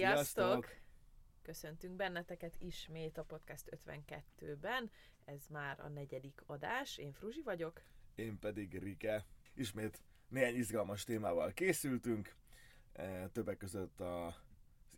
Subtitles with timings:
[0.00, 0.44] Sziasztok!
[0.44, 0.76] Sziasztok!
[1.42, 4.90] Köszöntünk benneteket ismét a Podcast 52-ben.
[5.24, 6.98] Ez már a negyedik adás.
[6.98, 7.82] Én Fruzsi vagyok.
[8.14, 9.24] Én pedig Rike.
[9.54, 12.34] Ismét néhány izgalmas témával készültünk.
[12.92, 14.34] E, többek között a, az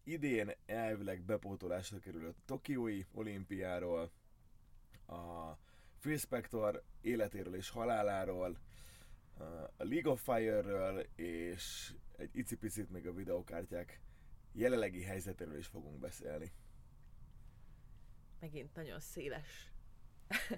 [0.05, 4.11] idén elvileg bepótolásra kerülött Tokiói olimpiáról,
[5.07, 5.53] a
[6.01, 8.59] Phil Spector életéről és haláláról,
[9.77, 14.01] a League of Fire-ről, és egy icipicit még a videokártyák
[14.53, 16.53] jelenlegi helyzetéről is fogunk beszélni.
[18.41, 19.73] Megint nagyon széles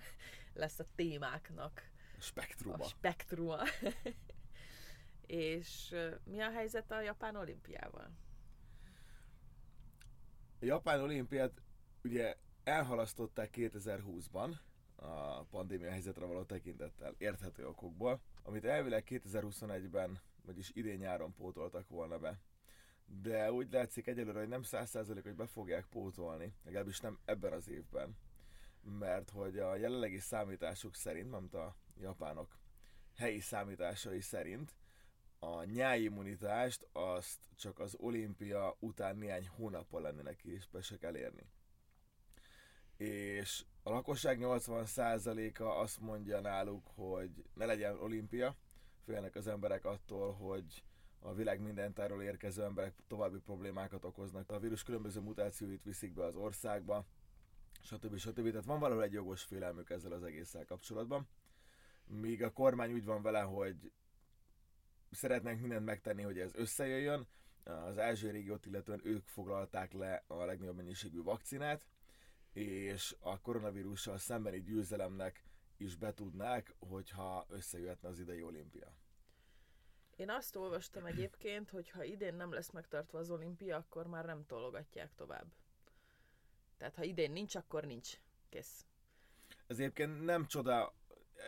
[0.55, 1.91] lesz a témáknak.
[2.19, 2.85] A spektruma.
[2.85, 3.59] A spektruma.
[5.27, 5.95] És
[6.25, 8.11] mi a helyzet a Japán olimpiával?
[10.61, 11.63] A Japán olimpiát
[12.03, 14.57] ugye elhalasztották 2020-ban
[14.97, 22.19] a pandémia helyzetre való tekintettel érthető okokból, amit elvileg 2021-ben, vagyis idén nyáron pótoltak volna
[22.19, 22.41] be
[23.07, 27.53] de úgy látszik egyelőre, hogy nem száz százalék, hogy be fogják pótolni, legalábbis nem ebben
[27.53, 28.17] az évben,
[28.99, 32.59] mert hogy a jelenlegi számítások szerint, nem a japánok
[33.17, 34.75] helyi számításai szerint,
[35.39, 41.47] a nyáimmunitást azt csak az olimpia után néhány hónappal lennének képesek elérni.
[42.97, 48.57] És a lakosság 80%-a azt mondja náluk, hogy ne legyen olimpia,
[49.05, 50.85] félnek az emberek attól, hogy
[51.27, 54.51] a világ minden táról érkező emberek további problémákat okoznak.
[54.51, 57.07] A vírus különböző mutációit viszik be az országba,
[57.81, 58.17] stb.
[58.17, 58.51] stb.
[58.51, 61.29] Tehát van valahol egy jogos félelmük ezzel az egésszel kapcsolatban.
[62.07, 63.93] Míg a kormány úgy van vele, hogy
[65.11, 67.27] szeretnénk mindent megtenni, hogy ez összejöjjön.
[67.63, 71.87] Az Ázsiai régiót illetően ők foglalták le a legnagyobb mennyiségű vakcinát,
[72.53, 75.45] és a koronavírussal szembeni győzelemnek
[75.77, 79.04] is betudnák, hogyha összejöhetne az idei olimpia.
[80.17, 84.47] Én azt olvastam egyébként, hogy ha idén nem lesz megtartva az olimpia, akkor már nem
[84.47, 85.47] tologatják tovább.
[86.77, 88.21] Tehát ha idén nincs, akkor nincs.
[88.49, 88.87] Kész.
[89.67, 90.95] Ez egyébként nem csoda,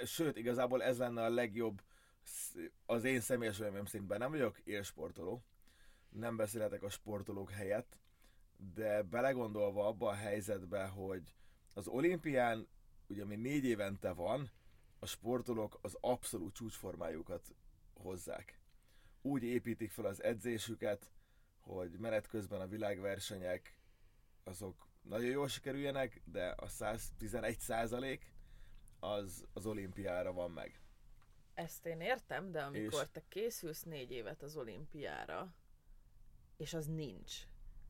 [0.05, 1.83] sőt, igazából ez lenne a legjobb,
[2.87, 5.43] az én személyes véleményem szintben nem vagyok élsportoló,
[6.09, 7.99] nem beszélhetek a sportolók helyett,
[8.75, 11.35] de belegondolva abba a helyzetbe, hogy
[11.75, 12.69] az olimpián,
[13.07, 14.51] ugye ami négy évente van,
[14.99, 17.55] a sportolók az abszolút csúcsformájukat
[17.99, 18.61] hozzák.
[19.23, 21.11] Úgy építik fel az edzésüket,
[21.61, 23.81] hogy menet közben a világversenyek
[24.45, 28.33] azok nagyon jól sikerüljenek, de a 111 százalék
[28.99, 30.81] az az olimpiára van meg.
[31.55, 33.09] Ezt én értem, de amikor és...
[33.13, 35.55] te készülsz négy évet az olimpiára,
[36.57, 37.35] és az nincs.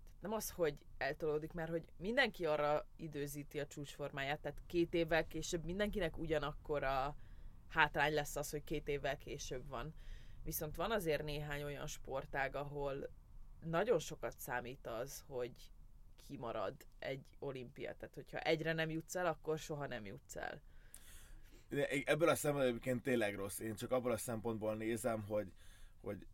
[0.06, 5.26] Tehát nem az, hogy eltolódik, mert hogy mindenki arra időzíti a csúcsformáját, tehát két évvel
[5.26, 7.16] később mindenkinek ugyanakkor a
[7.68, 9.94] hátrány lesz az, hogy két évvel később van.
[10.44, 13.10] Viszont van azért néhány olyan sportág, ahol
[13.64, 15.52] nagyon sokat számít az, hogy
[16.26, 17.94] kimarad egy olimpia.
[17.94, 20.60] Tehát, hogyha egyre nem jutsz el, akkor soha nem jutsz el.
[22.04, 23.58] Ebből a szempontból egyébként tényleg rossz.
[23.58, 25.52] Én csak abból a szempontból nézem, hogy,
[26.00, 26.26] hogy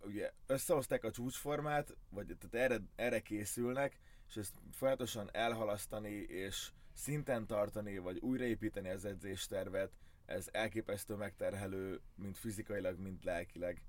[0.00, 3.98] ugye összehozták a csúcsformát, vagy tehát erre, erre készülnek,
[4.28, 9.92] és ezt folyamatosan elhalasztani, és szinten tartani, vagy újraépíteni az edzéstervet,
[10.26, 13.84] ez elképesztő megterhelő, mint fizikailag, mint lelkileg.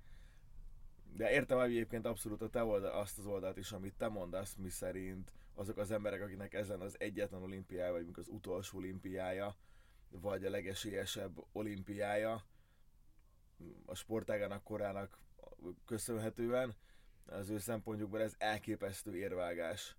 [1.13, 4.69] De értem egyébként abszolút a te oldal, azt az oldalt is, amit te mondasz, mi
[4.69, 9.55] szerint azok az emberek, akiknek ezen az egyetlen olimpiája, vagy az utolsó olimpiája,
[10.09, 12.45] vagy a legesélyesebb olimpiája,
[13.85, 15.19] a sportágának korának
[15.85, 16.75] köszönhetően,
[17.25, 19.95] az ő szempontjukban ez elképesztő érvágás.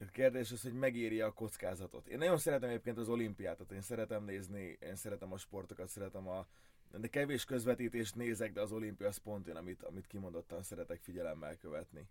[0.00, 2.06] A kérdés az, hogy megéri a kockázatot.
[2.06, 6.46] Én nagyon szeretem egyébként az olimpiát, én szeretem nézni, én szeretem a sportokat, szeretem a...
[6.90, 11.56] De kevés közvetítést nézek, de az olimpia az pont én, amit, amit kimondottan szeretek figyelemmel
[11.56, 12.08] követni.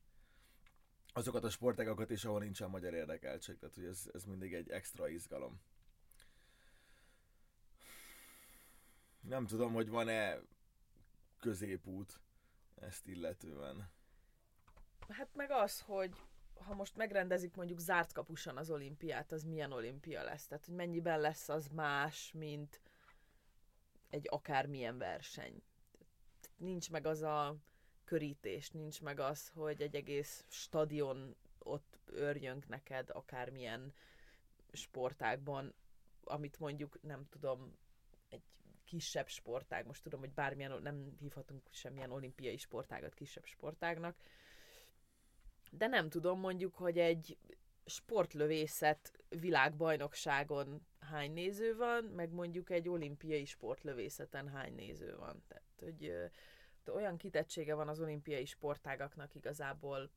[1.13, 5.07] Azokat a sportágokat is, ahol nincsen magyar érdekeltség, tehát hogy ez, ez mindig egy extra
[5.09, 5.61] izgalom.
[9.21, 10.39] Nem tudom, hogy van-e
[11.39, 12.19] középút
[12.75, 13.89] ezt illetően.
[15.07, 16.15] Hát meg az, hogy
[16.59, 20.47] ha most megrendezik mondjuk zárt kapusan az olimpiát, az milyen olimpia lesz?
[20.47, 22.81] Tehát, hogy mennyiben lesz az más, mint
[24.09, 25.61] egy akármilyen verseny.
[26.57, 27.55] Nincs meg az a
[28.03, 33.93] körítés, nincs meg az, hogy egy egész stadion ott örjönk neked akármilyen
[34.71, 35.73] sportágban,
[36.23, 37.77] amit mondjuk nem tudom,
[38.29, 38.43] egy
[38.83, 44.15] kisebb sportág, most tudom, hogy bármilyen, nem hívhatunk semmilyen olimpiai sportágat kisebb sportágnak,
[45.71, 47.37] de nem tudom mondjuk, hogy egy
[47.85, 55.43] sportlövészet világbajnokságon hány néző van, meg mondjuk egy olimpiai sportlövészeten hány néző van.
[55.47, 56.13] Tehát, hogy
[56.93, 60.09] olyan kitettsége van az olimpiai sportágaknak igazából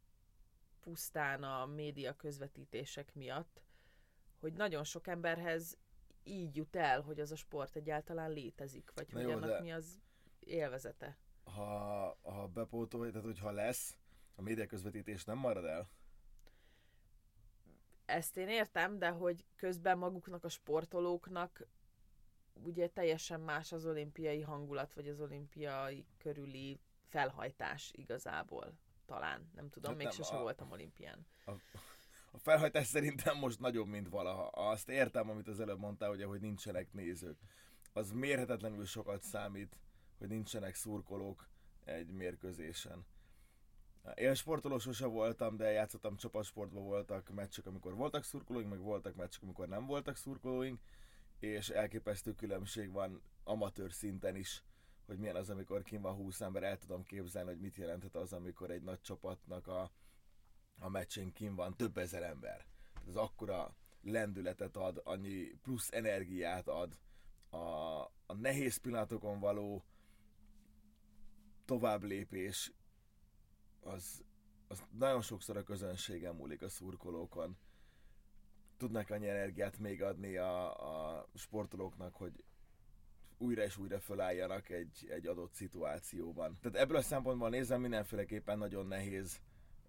[0.80, 3.62] pusztán a média közvetítések miatt,
[4.40, 5.78] hogy nagyon sok emberhez
[6.22, 9.60] így jut el, hogy az a sport egyáltalán létezik, vagy Na hogy jó, annak de-
[9.60, 10.00] mi az
[10.38, 11.18] élvezete.
[11.44, 13.98] Ha, ha bepótolja, tehát hogyha lesz,
[14.40, 15.88] a média közvetítés nem marad el.
[18.04, 21.66] Ezt én értem, de hogy közben maguknak a sportolóknak
[22.52, 28.72] ugye teljesen más az olimpiai hangulat, vagy az olimpiai körüli felhajtás igazából.
[29.06, 31.26] Talán, nem tudom, Hát még nem, sose a- voltam olimpián.
[32.32, 34.46] A felhajtás szerintem most nagyobb, mint valaha.
[34.46, 37.38] Azt értem, amit az előbb mondtál, ugye, hogy nincsenek nézők.
[37.92, 39.78] Az mérhetetlenül sokat számít,
[40.18, 41.48] hogy nincsenek szurkolók
[41.84, 43.06] egy mérkőzésen.
[44.14, 49.42] Én sportoló sose voltam, de játszottam csapatsportban, voltak meccsek, amikor voltak szurkolóink, meg voltak meccsek,
[49.42, 50.80] amikor nem voltak szurkolóink,
[51.38, 54.64] és elképesztő különbség van amatőr szinten is,
[55.06, 58.32] hogy milyen az, amikor kim van 20 ember, el tudom képzelni, hogy mit jelenthet az,
[58.32, 59.90] amikor egy nagy csapatnak a,
[60.78, 62.66] a meccsen kim van több ezer ember.
[63.08, 66.98] Ez akkora lendületet ad, annyi plusz energiát ad
[67.50, 67.56] a,
[68.26, 69.84] a nehéz pillanatokon való
[71.64, 72.72] tovább lépés
[73.80, 74.24] az,
[74.68, 77.56] az nagyon sokszor a közönségen múlik a szurkolókon.
[78.76, 82.44] Tudnak annyi energiát még adni a, a sportolóknak, hogy
[83.38, 86.58] újra és újra fölálljanak egy, egy adott szituációban.
[86.60, 89.40] Tehát ebből a szempontból nézem, mindenféleképpen nagyon nehéz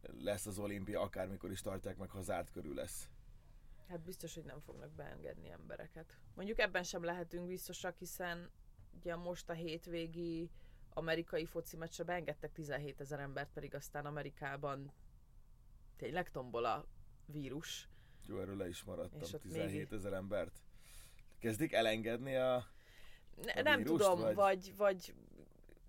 [0.02, 3.10] lesz az olimpia, akármikor is tartják meg, ha zárt körül lesz.
[3.88, 6.18] Hát biztos, hogy nem fognak beengedni embereket.
[6.36, 8.52] Mondjuk ebben sem lehetünk biztosak, hiszen
[8.92, 10.50] ugye most a hétvégi
[10.94, 14.92] amerikai foci meccsre beengedtek 17 ezer embert, pedig aztán Amerikában
[15.98, 16.86] tényleg tombol a
[17.26, 17.90] vírus.
[18.28, 19.20] Jó, erről le is maradtam.
[19.22, 20.62] És ott 17 ezer embert.
[21.40, 22.66] Kezdik elengedni a...
[23.44, 24.74] Ne, A nem vírust, tudom, vagy- vagy...
[24.78, 25.14] vagy,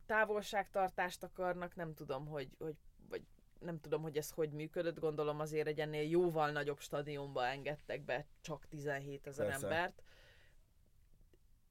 [0.07, 2.77] távolságtartást akarnak, nem tudom, hogy, hogy
[3.09, 3.23] vagy
[3.59, 8.27] nem tudom, hogy ez hogy működött, gondolom azért egy ennél jóval nagyobb stadionba engedtek be
[8.41, 10.03] csak 17 ezer embert.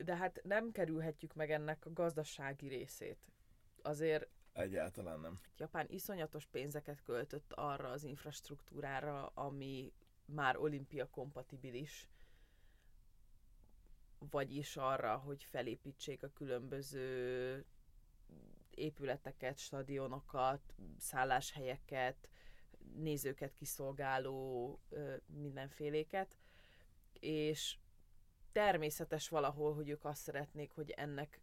[0.03, 3.31] De hát nem kerülhetjük meg ennek a gazdasági részét.
[3.81, 5.39] Azért Egyáltalán nem.
[5.57, 9.94] Japán iszonyatos pénzeket költött arra az infrastruktúrára, ami
[10.25, 12.07] már olimpia kompatibilis,
[14.30, 17.65] vagyis arra, hogy felépítsék a különböző
[18.69, 22.30] épületeket, stadionokat, szálláshelyeket,
[22.95, 24.80] nézőket kiszolgáló
[25.25, 26.38] mindenféléket,
[27.19, 27.77] és
[28.51, 31.42] természetes valahol, hogy ők azt szeretnék, hogy ennek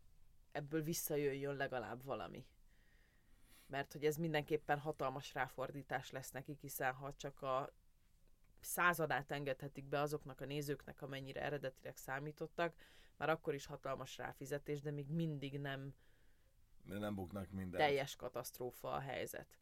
[0.52, 2.46] ebből visszajöjjön legalább valami
[3.68, 7.72] mert hogy ez mindenképpen hatalmas ráfordítás lesz nekik, hiszen ha csak a
[8.60, 12.74] századát engedhetik be azoknak a nézőknek, amennyire eredetileg számítottak,
[13.16, 15.94] már akkor is hatalmas ráfizetés, de még mindig nem
[16.82, 17.80] De nem buknak minden.
[17.80, 19.58] teljes katasztrófa a helyzet.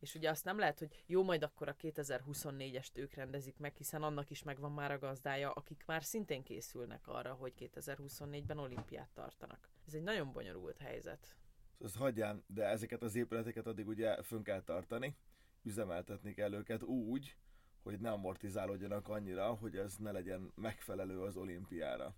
[0.00, 4.02] És ugye azt nem lehet, hogy jó, majd akkor a 2024-est ők rendezik meg, hiszen
[4.02, 9.68] annak is megvan már a gazdája, akik már szintén készülnek arra, hogy 2024-ben olimpiát tartanak.
[9.86, 11.34] Ez egy nagyon bonyolult helyzet.
[11.78, 15.16] Azt hagyján, de ezeket az épületeket addig ugye fönn kell tartani,
[15.62, 17.36] üzemeltetni kell őket úgy,
[17.82, 22.14] hogy ne amortizálódjanak annyira, hogy ez ne legyen megfelelő az olimpiára.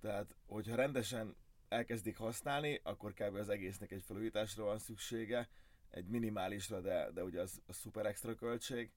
[0.00, 1.36] Tehát, hogyha rendesen
[1.68, 3.34] elkezdik használni, akkor kb.
[3.34, 5.48] az egésznek egy felújításra van szüksége,
[5.94, 8.90] egy minimálisra, de, de ugye az, az szuper extra költség.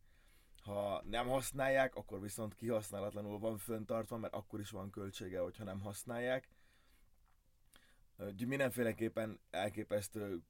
[0.62, 5.82] Ha nem használják, akkor viszont kihasználatlanul van föntartva, mert akkor is van költsége, hogyha nem
[5.82, 6.50] használják.
[8.18, 10.42] Úgyhogy mindenféleképpen elképesztő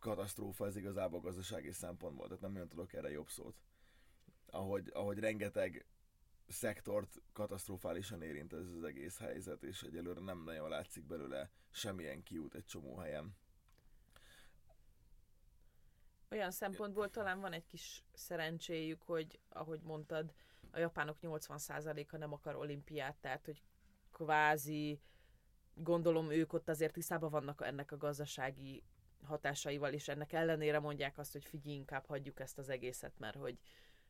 [0.00, 3.56] katasztrófa ez igazából gazdasági szempontból, tehát nem nagyon tudok erre jobb szót.
[4.46, 5.86] Ahogy, ahogy rengeteg
[6.48, 12.54] szektort katasztrofálisan érint ez az egész helyzet, és egyelőre nem nagyon látszik belőle semmilyen kiút
[12.54, 13.36] egy csomó helyen.
[16.30, 20.32] Olyan szempontból talán van egy kis szerencséjük, hogy ahogy mondtad,
[20.70, 23.62] a japánok 80%-a nem akar olimpiát, tehát hogy
[24.12, 25.00] kvázi
[25.74, 28.82] gondolom ők ott azért tisztában vannak ennek a gazdasági
[29.22, 33.58] hatásaival, és ennek ellenére mondják azt, hogy figyelj, inkább hagyjuk ezt az egészet, mert hogy,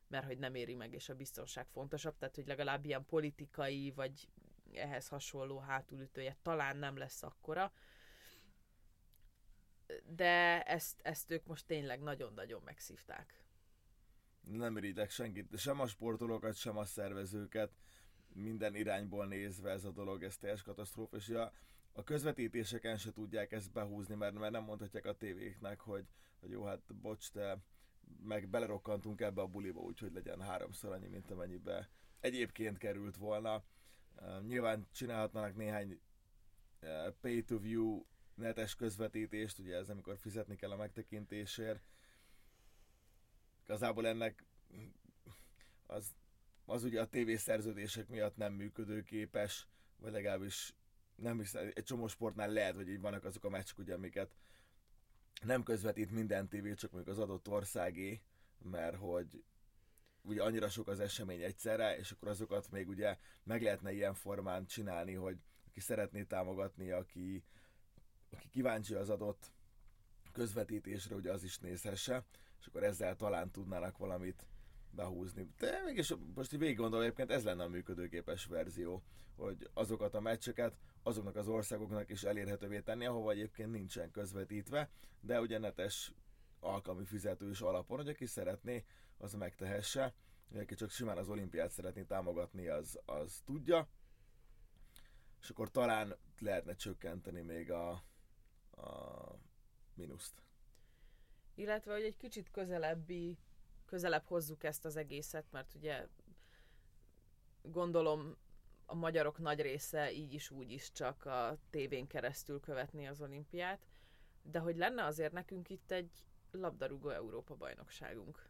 [0.09, 4.29] mert hogy nem éri meg, és a biztonság fontosabb, tehát hogy legalább ilyen politikai, vagy
[4.75, 7.73] ehhez hasonló hátulütője talán nem lesz akkora,
[10.05, 13.45] de ezt, ezt ők most tényleg nagyon-nagyon megszívták.
[14.41, 17.73] Nem irigyek senkit, sem a sportolókat, sem a szervezőket,
[18.29, 21.53] minden irányból nézve ez a dolog, ez teljes katasztrófa, és a,
[21.93, 26.07] a közvetítéseken se tudják ezt behúzni, mert, mert nem mondhatják a tévéknek, hogy,
[26.41, 27.59] hogy jó, hát bocs, te
[28.23, 31.91] meg belerokkantunk ebbe a buliba, úgyhogy legyen háromszor annyi, mint amennyibe
[32.21, 33.65] egyébként került volna.
[34.47, 36.01] Nyilván csinálhatnának néhány
[37.21, 38.05] pay-to-view
[38.37, 41.81] netes közvetítést, ugye ez amikor fizetni kell a megtekintésért,
[43.65, 44.45] igazából ennek
[45.87, 46.15] az,
[46.65, 49.67] az ugye a tévészerződések miatt nem működőképes,
[49.97, 50.75] vagy legalábbis
[51.15, 54.37] nem hiszem, egy csomó sportnál lehet, hogy így vannak azok a meccsek, ugye, amiket
[55.43, 58.21] nem közvetít minden tévé, csak mondjuk az adott országé,
[58.59, 59.45] mert hogy
[60.23, 64.67] ugye annyira sok az esemény egyszerre, és akkor azokat még ugye meg lehetne ilyen formán
[64.67, 65.39] csinálni, hogy
[65.69, 67.45] aki szeretné támogatni, aki,
[68.31, 69.53] aki kíváncsi az adott
[70.33, 72.25] közvetítésre, ugye az is nézhesse,
[72.61, 74.47] és akkor ezzel talán tudnának valamit
[74.91, 75.49] behúzni.
[75.59, 79.03] De mégis most így végig gondolom, egyébként ez lenne a működőképes verzió,
[79.37, 84.91] hogy azokat a meccseket azoknak az országoknak is elérhetővé tenni, ahova egyébként nincsen közvetítve,
[85.21, 86.13] de ugye netes
[86.61, 88.85] alkalmi fizetős alapon, hogy aki szeretné,
[89.19, 90.15] az megtehesse.
[90.55, 93.89] Aki csak simán az olimpiát szeretné támogatni, az, az tudja.
[95.41, 98.03] És akkor talán lehetne csökkenteni még a,
[98.77, 99.35] a
[99.95, 100.43] mínuszt.
[101.55, 103.39] Illetve, hogy egy kicsit közelebbi,
[103.85, 106.07] közelebb hozzuk ezt az egészet, mert ugye
[107.63, 108.37] gondolom
[108.87, 113.87] a magyarok nagy része így is úgy is csak a tévén keresztül követni az olimpiát,
[114.43, 118.49] de hogy lenne azért nekünk itt egy labdarúgó Európa bajnokságunk,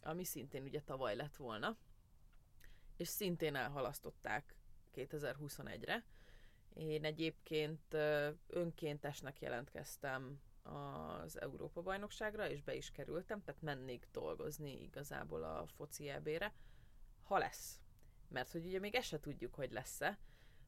[0.00, 1.76] ami szintén ugye tavaly lett volna,
[2.96, 4.56] és szintén elhalasztották
[4.94, 6.04] 2021-re.
[6.76, 7.96] Én egyébként
[8.46, 16.08] önkéntesnek jelentkeztem az Európa bajnokságra, és be is kerültem, tehát mennék dolgozni igazából a foci
[16.08, 16.54] ebére,
[17.22, 17.80] ha lesz.
[18.28, 20.18] Mert hogy ugye még ezt se tudjuk, hogy lesz-e.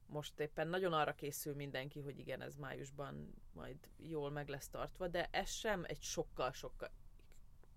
[0.05, 5.07] Most éppen nagyon arra készül mindenki, hogy igen, ez májusban majd jól meg lesz tartva,
[5.07, 6.89] de ez sem egy sokkal-sokkal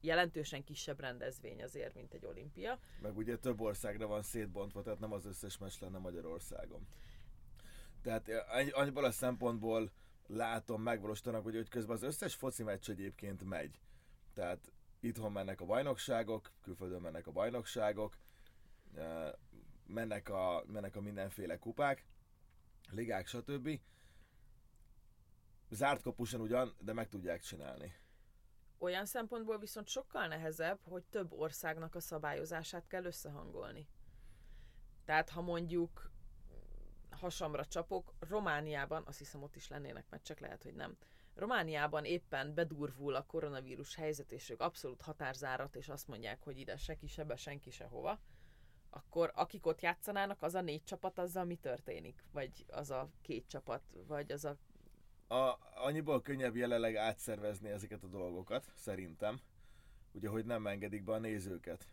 [0.00, 2.78] jelentősen kisebb rendezvény azért, mint egy olimpia.
[3.00, 6.86] Meg ugye több országra van szétbontva, tehát nem az összes meccs lenne Magyarországon.
[8.02, 9.92] Tehát eh, annyiból a szempontból
[10.26, 13.80] látom, megvalósítanak, hogy, hogy közben az összes foci meccs egyébként megy.
[14.34, 18.16] Tehát itthon mennek a bajnokságok, külföldön mennek a bajnokságok,
[19.86, 22.06] mennek a, mennek a mindenféle kupák,
[22.90, 23.80] ligák, stb.
[25.70, 27.94] Zárt kapusan ugyan, de meg tudják csinálni.
[28.78, 33.88] Olyan szempontból viszont sokkal nehezebb, hogy több országnak a szabályozását kell összehangolni.
[35.04, 36.11] Tehát ha mondjuk
[37.22, 40.96] hasamra csapok, Romániában, azt hiszem ott is lennének meccsek, lehet, hogy nem.
[41.34, 46.76] Romániában éppen bedurvul a koronavírus helyzet, és ők abszolút határzárat, és azt mondják, hogy ide
[46.76, 48.20] se kisebbe, senki sehova
[48.94, 52.24] akkor akik ott játszanának, az a négy csapat, azzal mi történik?
[52.32, 54.56] Vagy az a két csapat, vagy az a...
[55.34, 59.40] a annyiból könnyebb jelenleg átszervezni ezeket a dolgokat, szerintem.
[60.12, 61.86] Ugye, hogy nem engedik be a nézőket.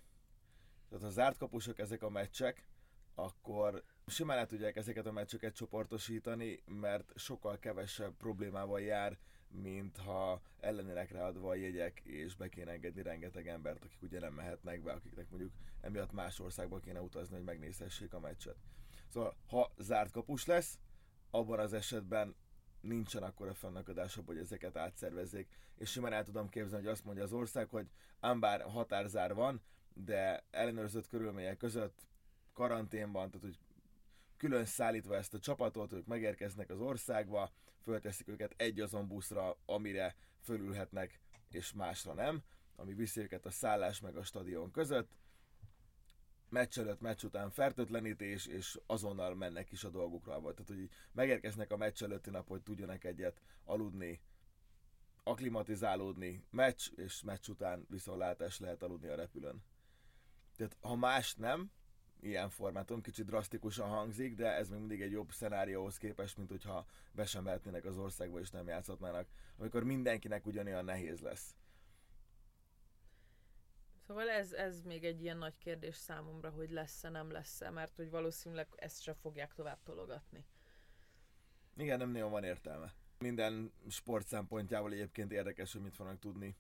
[0.90, 2.68] Tehát ha zárt kapusok ezek a meccsek,
[3.16, 10.42] akkor simán el tudják ezeket a meccseket csoportosítani, mert sokkal kevesebb problémával jár, mint ha
[10.60, 14.92] ellenének ráadva a jegyek, és be kéne engedni rengeteg embert, akik ugye nem mehetnek be,
[14.92, 15.52] akiknek mondjuk
[15.82, 18.56] emiatt más országba kéne utazni, hogy megnézhessék a meccset.
[19.08, 20.80] Szóval, ha zárt kapus lesz,
[21.30, 22.36] abban az esetben
[22.82, 25.48] nincsen akkor a fennakadásabb, hogy ezeket átszervezzék.
[25.76, 27.88] És simán el tudom képzelni, hogy azt mondja az ország, hogy
[28.20, 29.62] ám bár határzár van,
[29.94, 32.08] de ellenőrzött körülmények között
[32.54, 33.60] karanténban, tehát hogy
[34.40, 40.16] külön szállítva ezt a csapatot, ők megérkeznek az országba, fölteszik őket egy azon buszra, amire
[40.42, 41.20] fölülhetnek,
[41.50, 42.44] és másra nem,
[42.76, 45.10] ami viszi őket a szállás meg a stadion között.
[46.50, 50.40] Meccs előtt, meccs után fertőtlenítés, és azonnal mennek is a dolgukra.
[50.40, 54.22] Tehát, hogy megérkeznek a meccs előtti nap, hogy tudjanak egyet aludni,
[55.24, 59.64] aklimatizálódni, meccs, és meccs után viszontlátás lehet aludni a repülőn.
[60.56, 61.72] Tehát ha más nem,
[62.22, 66.86] ilyen formátum, kicsit drasztikusan hangzik, de ez még mindig egy jobb szenárióhoz képest, mint hogyha
[67.12, 71.56] be sem mehetnének az országba és nem játszhatnának, amikor mindenkinek ugyanolyan nehéz lesz.
[74.08, 78.10] Szóval ez, ez még egy ilyen nagy kérdés számomra, hogy lesz-e, nem lesz-e, mert hogy
[78.10, 80.46] valószínűleg ezt sem fogják tovább tologatni.
[81.78, 82.94] Igen, nem nagyon van értelme.
[83.20, 86.56] Minden sport szempontjából egyébként érdekes, hogy mit fognak tudni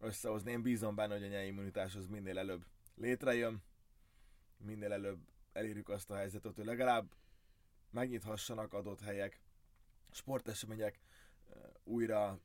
[0.00, 0.50] összehozni.
[0.50, 3.62] Én bízom benne, hogy a nyelvi immunitás az minél előbb létrejön,
[4.64, 5.18] minél előbb
[5.52, 7.14] elérjük azt a helyzetet, hogy legalább
[7.90, 9.40] megnyithassanak adott helyek,
[10.10, 10.98] sportesemények
[11.84, 12.38] újra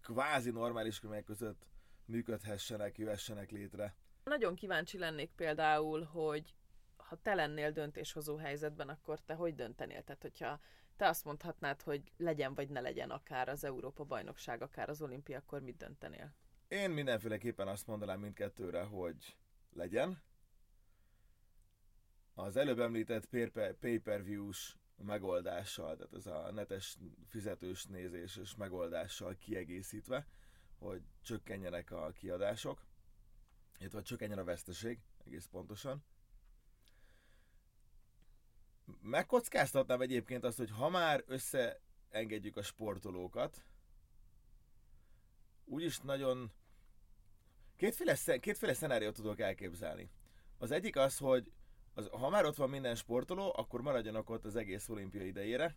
[0.00, 1.66] kvázi normális körülmények között
[2.04, 3.94] működhessenek, jöhessenek létre.
[4.24, 6.54] Nagyon kíváncsi lennék például, hogy
[6.96, 10.02] ha te lennél döntéshozó helyzetben, akkor te hogy döntenél?
[10.02, 10.60] Tehát, hogyha
[10.96, 15.38] te azt mondhatnád, hogy legyen vagy ne legyen akár az Európa bajnokság, akár az olimpia,
[15.38, 16.34] akkor mit döntenél?
[16.68, 19.36] Én mindenféleképpen azt mondanám mindkettőre, hogy
[19.78, 20.22] legyen.
[22.34, 23.26] Az előbb említett
[23.80, 26.96] pay-per-view-s megoldással, tehát ez a netes
[27.28, 30.26] fizetős nézéses megoldással kiegészítve,
[30.78, 32.86] hogy csökkenjenek a kiadások,
[33.78, 36.04] illetve csökkenjen a veszteség, egész pontosan.
[39.00, 43.64] Megkockáztatnám egyébként azt, hogy ha már összeengedjük a sportolókat,
[45.64, 46.52] úgyis nagyon...
[47.78, 50.10] Kétféle, kétféle szenáriót tudok elképzelni.
[50.58, 51.52] Az egyik az, hogy
[51.94, 55.76] az, ha már ott van minden sportoló, akkor maradjanak ott az egész olimpia idejére,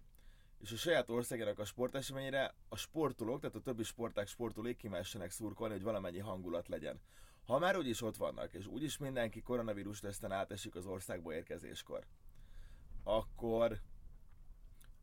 [0.60, 5.74] és a saját országának a sporteseményére a sportolók, tehát a többi sporták sportolók kimessenek szurkolni,
[5.74, 7.02] hogy valamennyi hangulat legyen.
[7.46, 12.06] Ha már úgyis ott vannak, és úgyis mindenki koronavírus teszten átesik az országba érkezéskor,
[13.04, 13.82] akkor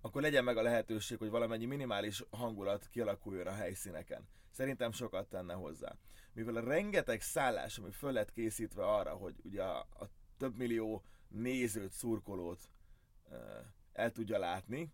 [0.01, 4.29] akkor legyen meg a lehetőség, hogy valamennyi minimális hangulat kialakuljon a helyszíneken.
[4.51, 5.97] Szerintem sokat tenne hozzá.
[6.33, 11.03] Mivel a rengeteg szállás, ami föl lett készítve arra, hogy ugye a, a több millió
[11.29, 12.71] nézőt, szurkolót
[13.93, 14.93] el tudja látni,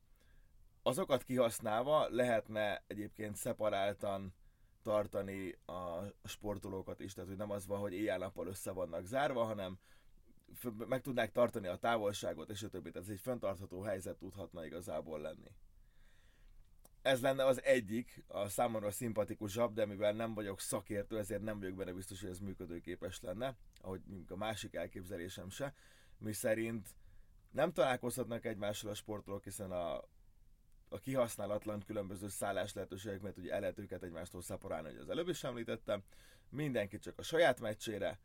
[0.82, 4.34] azokat kihasználva lehetne egyébként szeparáltan
[4.82, 9.78] tartani a sportolókat is, tehát hogy nem az van, hogy éjjel-nappal össze vannak zárva, hanem
[10.88, 12.90] meg tudnák tartani a távolságot, és a többi.
[12.90, 15.50] Tehát ez egy fenntartható helyzet tudhatna igazából lenni.
[17.02, 21.74] Ez lenne az egyik, a számomra szimpatikusabb, de mivel nem vagyok szakértő, ezért nem vagyok
[21.74, 25.74] benne biztos, hogy ez működőképes lenne, ahogy a másik elképzelésem se,
[26.18, 26.88] mi szerint
[27.50, 29.96] nem találkozhatnak egymással a sportolók, hiszen a,
[30.88, 35.28] a kihasználatlan különböző szállás lehetőségek, mert ugye el lehet őket egymástól szaporálni, hogy az előbb
[35.28, 36.02] is említettem,
[36.48, 38.18] mindenki csak a saját meccsére,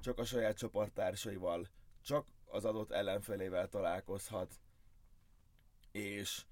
[0.00, 1.68] csak a saját csoporttársaival,
[2.02, 4.60] csak az adott ellenfelével találkozhat,
[5.92, 6.44] és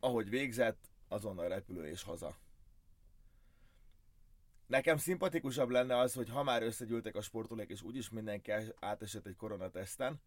[0.00, 2.36] ahogy végzett, azonnal repülő és haza.
[4.66, 9.36] Nekem szimpatikusabb lenne az, hogy ha már összegyűltek a sportolók, és úgyis mindenki átesett egy
[9.36, 10.20] koronateszten,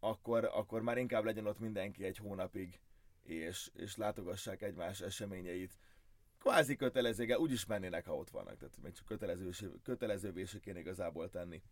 [0.00, 2.80] akkor, akkor már inkább legyen ott mindenki egy hónapig,
[3.22, 5.78] és, és látogassák egymás eseményeit.
[6.40, 9.50] Kvázi kötelezőge, úgyis mennének, ha ott vannak, tehát még csak kötelező,
[9.82, 11.62] kötelezővé se kéne igazából tenni.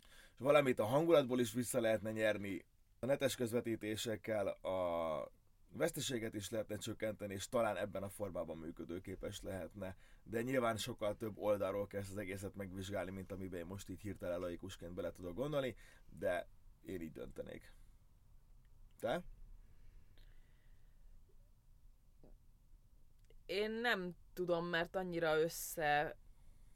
[0.00, 2.64] És valamit a hangulatból is vissza lehetne nyerni,
[2.98, 5.32] a netes közvetítésekkel, a
[5.68, 11.38] veszteséget is lehetne csökkenteni, és talán ebben a formában működőképes lehetne, de nyilván sokkal több
[11.38, 15.34] oldalról kell ezt az egészet megvizsgálni, mint amiben én most így hirtelen laikusként bele tudok
[15.34, 15.76] gondolni,
[16.18, 16.48] de
[16.82, 17.72] én így döntenék.
[19.00, 19.22] Te?
[23.46, 26.16] Én nem tudom, mert annyira össze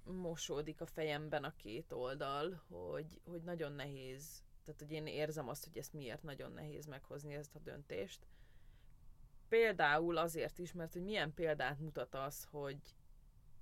[0.04, 4.42] mosódik a fejemben a két oldal, hogy, hogy nagyon nehéz.
[4.64, 8.26] Tehát, hogy én érzem azt, hogy ezt miért nagyon nehéz meghozni ezt a döntést.
[9.48, 12.78] Például azért is, mert hogy milyen példát mutat az, hogy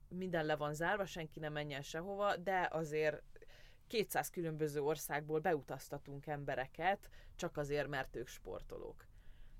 [0.08, 3.22] minden le van zárva, senki nem menjen sehova, de azért
[3.86, 9.06] 200 különböző országból beutaztatunk embereket, csak azért, mert ők sportolók.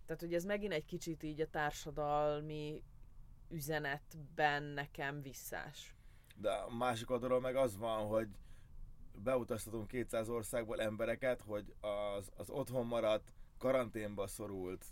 [0.07, 2.83] Tehát, hogy ez megint egy kicsit így a társadalmi
[3.51, 5.95] üzenetben nekem visszás.
[6.37, 8.29] De a másik oldalról meg az van, hogy
[9.23, 14.85] beutaztatunk 200 országból embereket, hogy az, az otthon maradt, karanténba szorult,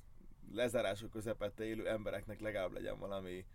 [0.52, 3.46] lezárások közepette élő embereknek legalább legyen valami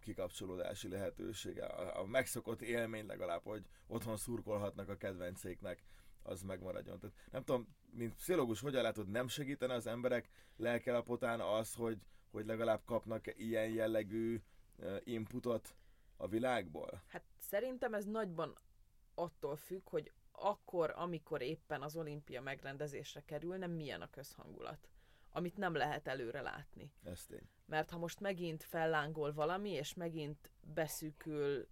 [0.00, 1.64] kikapcsolódási lehetősége.
[1.64, 5.84] A, a megszokott élmény legalább, hogy otthon szurkolhatnak a kedvencéknek,
[6.22, 6.98] az megmaradjon.
[6.98, 11.98] Tehát nem tudom, mint pszichológus, hogyan látod, nem segítene az emberek lelkelapotán az, hogy,
[12.34, 14.40] hogy legalább kapnak ilyen jellegű
[15.04, 15.74] inputot
[16.16, 17.02] a világból?
[17.06, 18.58] Hát szerintem ez nagyban
[19.14, 24.88] attól függ, hogy akkor, amikor éppen az olimpia megrendezésre kerülne, milyen a közhangulat
[25.36, 26.92] amit nem lehet előre látni.
[27.04, 27.48] Ez tény.
[27.66, 31.68] Mert ha most megint fellángol valami, és megint beszűkül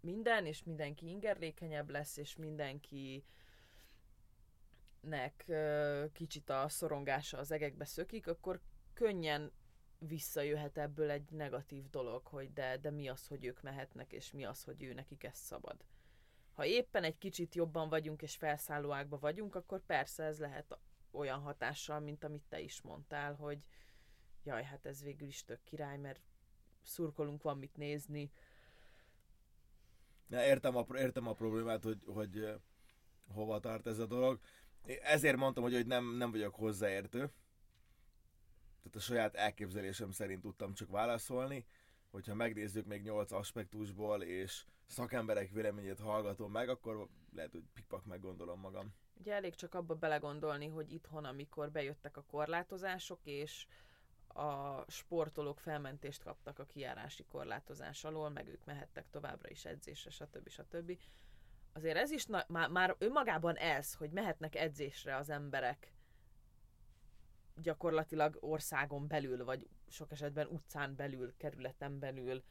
[0.00, 3.24] minden, és mindenki ingerlékenyebb lesz, és mindenki
[5.00, 5.50] nek
[6.12, 8.60] kicsit a szorongása az egekbe szökik, akkor
[8.94, 9.52] könnyen
[10.06, 14.44] visszajöhet ebből egy negatív dolog, hogy de, de mi az, hogy ők mehetnek, és mi
[14.44, 15.84] az, hogy ő nekik ez szabad.
[16.54, 20.78] Ha éppen egy kicsit jobban vagyunk, és felszállóákba vagyunk, akkor persze ez lehet
[21.10, 23.58] olyan hatással, mint amit te is mondtál, hogy
[24.44, 26.20] jaj, hát ez végül is tök király, mert
[26.82, 28.30] szurkolunk, van mit nézni.
[30.26, 32.60] Na, értem, a, értem a problémát, hogy, hogy
[33.26, 34.40] hova tart ez a dolog.
[35.02, 37.32] Ezért mondtam, hogy, hogy nem, nem vagyok hozzáértő.
[38.84, 41.66] Tehát a saját elképzelésem szerint tudtam csak válaszolni.
[42.10, 48.60] Hogyha megnézzük még nyolc aspektusból, és szakemberek véleményét hallgatom meg, akkor lehet, hogy pikpak meggondolom
[48.60, 48.94] magam.
[49.14, 53.66] Ugye elég csak abba belegondolni, hogy itthon, amikor bejöttek a korlátozások, és
[54.26, 60.48] a sportolók felmentést kaptak a kiárási korlátozás alól, meg ők mehettek továbbra is edzésre, stb.
[60.48, 60.98] stb.
[61.72, 65.93] Azért ez is na- már, már önmagában ez, hogy mehetnek edzésre az emberek
[67.54, 72.44] gyakorlatilag országon belül, vagy sok esetben utcán belül, kerületen belül,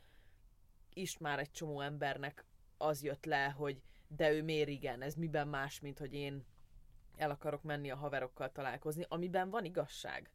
[0.94, 2.46] is már egy csomó embernek
[2.78, 6.46] az jött le, hogy de ő miért igen, ez miben más, mint hogy én
[7.16, 10.32] el akarok menni a haverokkal találkozni, amiben van igazság.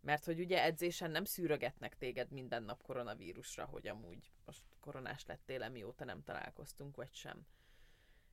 [0.00, 5.68] Mert hogy ugye edzésen nem szűrögetnek téged minden nap koronavírusra, hogy amúgy most koronás lettél,
[5.68, 7.46] mióta nem találkoztunk, vagy sem.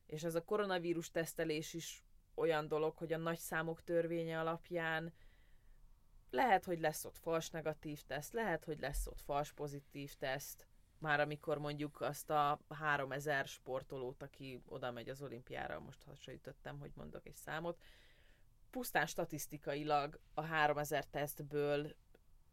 [0.06, 2.04] És ez a koronavírus tesztelés is
[2.34, 5.12] olyan dolog, hogy a nagy számok törvénye alapján
[6.30, 10.66] lehet, hogy lesz ott fals negatív teszt, lehet, hogy lesz ott fals pozitív teszt,
[10.98, 16.92] már amikor mondjuk azt a 3000 sportolót, aki oda megy az olimpiára, most hasonlítottam, hogy
[16.94, 17.82] mondok egy számot,
[18.70, 21.94] pusztán statisztikailag a 3000 tesztből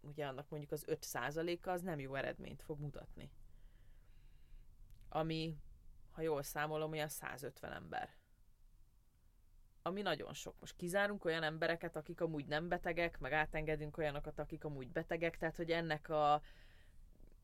[0.01, 3.31] ugye annak mondjuk az 5%-a az nem jó eredményt fog mutatni.
[5.09, 5.57] Ami,
[6.11, 8.16] ha jól számolom, olyan 150 ember.
[9.87, 10.55] Ami nagyon sok.
[10.59, 15.55] Most kizárunk olyan embereket, akik amúgy nem betegek, meg átengedünk olyanokat, akik amúgy betegek, tehát
[15.55, 16.41] hogy ennek a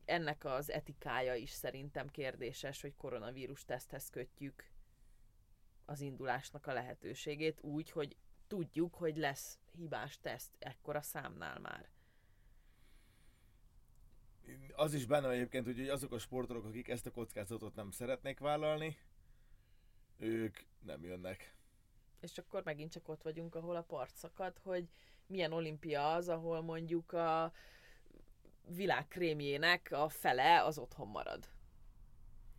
[0.04, 4.70] ennek az etikája is szerintem kérdéses, hogy koronavírus teszthez kötjük
[5.84, 11.88] az indulásnak a lehetőségét úgy, hogy tudjuk, hogy lesz hibás teszt ekkora számnál már.
[14.74, 18.96] Az is benne egyébként, hogy azok a sportolók, akik ezt a kockázatot nem szeretnék vállalni,
[20.18, 21.54] ők nem jönnek.
[22.24, 24.88] És akkor megint csak ott vagyunk, ahol a part szakad, hogy
[25.26, 27.52] milyen olimpia az, ahol mondjuk a
[28.66, 31.48] világkrémjének a fele az otthon marad.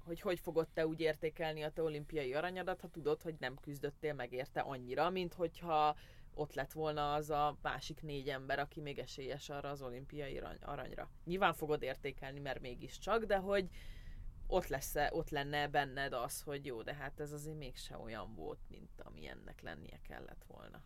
[0.03, 4.13] Hogy hogy fogod te úgy értékelni a te olimpiai aranyadat, ha tudod, hogy nem küzdöttél
[4.13, 5.95] meg érte annyira, mint hogyha
[6.33, 11.09] ott lett volna az a másik négy ember, aki még esélyes arra az olimpiai aranyra.
[11.23, 13.69] Nyilván fogod értékelni, mert mégiscsak, de hogy
[14.47, 18.59] ott, lesz ott lenne benned az, hogy jó, de hát ez azért mégse olyan volt,
[18.67, 20.83] mint ami ennek lennie kellett volna.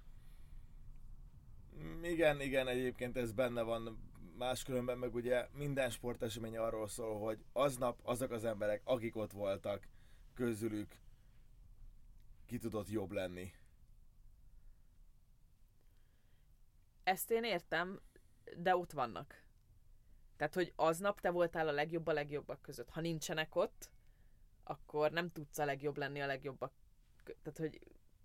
[2.02, 8.00] Igen, igen, egyébként ez benne van máskülönben meg ugye minden sportesemény arról szól, hogy aznap
[8.04, 9.88] azok az emberek, akik ott voltak,
[10.34, 11.00] közülük
[12.45, 13.54] ki tudott jobb lenni.
[17.04, 18.02] Ezt én értem,
[18.58, 19.43] de ott vannak.
[20.39, 22.89] Tehát, hogy aznap te voltál a legjobb a legjobbak között.
[22.89, 23.89] Ha nincsenek ott,
[24.63, 26.73] akkor nem tudsz a legjobb lenni a legjobbak.
[27.23, 27.80] Tehát, hogy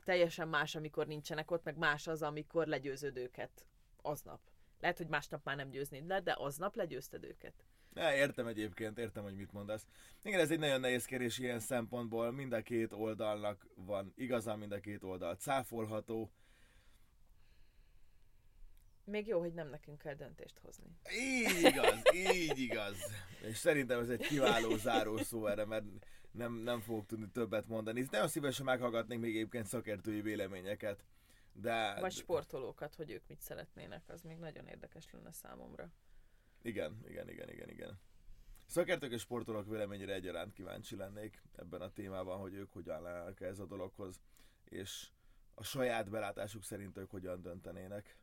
[0.05, 3.66] teljesen más, amikor nincsenek ott, meg más az, amikor legyőzöd őket
[4.03, 4.40] aznap.
[4.81, 7.64] Lehet, hogy másnap már nem győznéd le, de aznap legyőzted őket.
[7.92, 9.87] Ne, értem egyébként, értem, hogy mit mondasz.
[10.22, 12.31] Igen, ez egy nagyon nehéz kérdés ilyen szempontból.
[12.31, 16.33] Mind a két oldalnak van igazán mind a két oldal cáfolható.
[19.05, 20.97] Még jó, hogy nem nekünk kell döntést hozni.
[21.19, 22.97] Így igaz, így igaz.
[23.43, 25.85] És szerintem ez egy kiváló zárószó erre, mert
[26.31, 28.07] nem, nem fogok tudni többet mondani.
[28.11, 31.05] Nagyon szívesen meghallgatnék még egyébként szakértői véleményeket.
[31.53, 32.01] De...
[32.01, 35.93] Vagy sportolókat, hogy ők mit szeretnének, az még nagyon érdekes lenne számomra.
[36.62, 38.01] Igen, igen, igen, igen, igen.
[38.67, 43.59] Szakértők és sportolók véleményére egyaránt kíváncsi lennék ebben a témában, hogy ők hogyan állnak ez
[43.59, 44.21] a dologhoz,
[44.64, 45.11] és
[45.55, 48.17] a saját belátásuk szerint ők hogyan döntenének.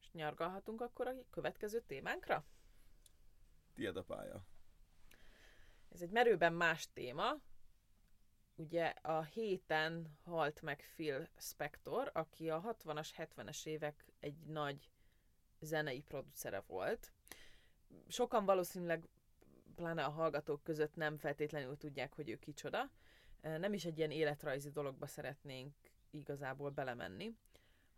[0.00, 2.44] És nyargalhatunk akkor a következő témánkra?
[3.74, 4.44] Tied a pálya.
[5.88, 7.40] Ez egy merőben más téma,
[8.54, 14.90] ugye a héten halt meg Phil Spector, aki a 60-as, 70-es évek egy nagy
[15.60, 17.12] zenei producere volt.
[18.08, 19.08] Sokan valószínűleg,
[19.74, 22.90] pláne a hallgatók között nem feltétlenül tudják, hogy ő kicsoda.
[23.40, 25.74] Nem is egy ilyen életrajzi dologba szeretnénk
[26.10, 27.36] igazából belemenni,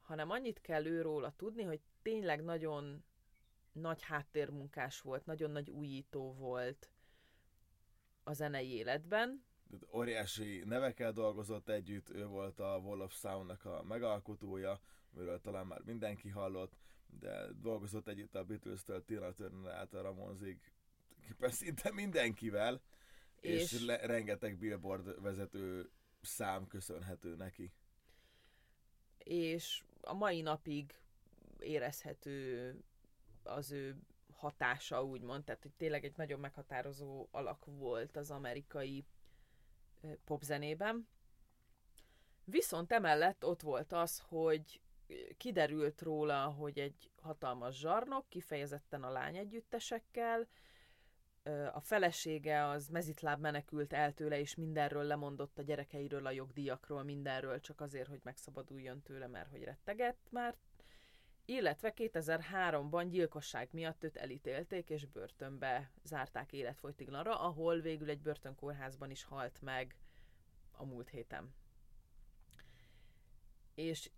[0.05, 3.05] hanem annyit kell őróla tudni, hogy tényleg nagyon
[3.73, 6.91] nagy háttérmunkás volt, nagyon nagy újító volt
[8.23, 9.45] a zenei életben,
[9.93, 14.81] óriási nevekkel dolgozott együtt, ő volt a Wall of Sound-nak a megalkotója,
[15.15, 20.73] amiről talán már mindenki hallott, de dolgozott együtt a Beatles-től Tina Turner át a Ramonzig,
[21.41, 22.81] szinte mindenkivel,
[23.41, 25.91] és, és le, rengeteg billboard vezető
[26.21, 27.73] szám köszönhető neki.
[29.19, 30.95] És a mai napig
[31.59, 32.75] érezhető
[33.43, 33.97] az ő
[34.33, 39.05] hatása, úgymond, tehát hogy tényleg egy nagyon meghatározó alak volt az amerikai
[40.25, 41.09] popzenében.
[42.45, 44.81] Viszont emellett ott volt az, hogy
[45.37, 50.49] kiderült róla, hogy egy hatalmas zsarnok, kifejezetten a lány együttesekkel,
[51.73, 57.61] a felesége az mezitláb menekült el tőle, és mindenről lemondott a gyerekeiről, a jogdíjakról, mindenről,
[57.61, 60.57] csak azért, hogy megszabaduljon tőle, mert hogy rettegett már.
[61.45, 69.25] Illetve 2003-ban gyilkosság miatt őt elítélték, és börtönbe zárták életfolytiglanra, ahol végül egy börtönkórházban is
[69.25, 69.97] halt meg
[70.73, 71.55] a múlt héten.
[73.75, 74.11] És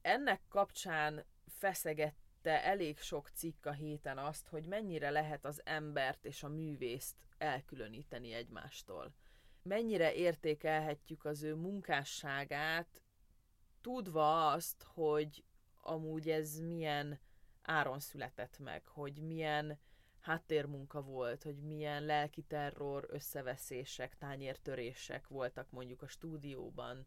[0.00, 6.24] ennek kapcsán feszeget említette elég sok cikk a héten azt, hogy mennyire lehet az embert
[6.24, 9.14] és a művészt elkülöníteni egymástól.
[9.62, 13.02] Mennyire értékelhetjük az ő munkásságát,
[13.80, 15.44] tudva azt, hogy
[15.82, 17.20] amúgy ez milyen
[17.62, 19.78] áron született meg, hogy milyen
[20.20, 27.06] háttérmunka volt, hogy milyen lelki terror, összeveszések, tányértörések voltak mondjuk a stúdióban,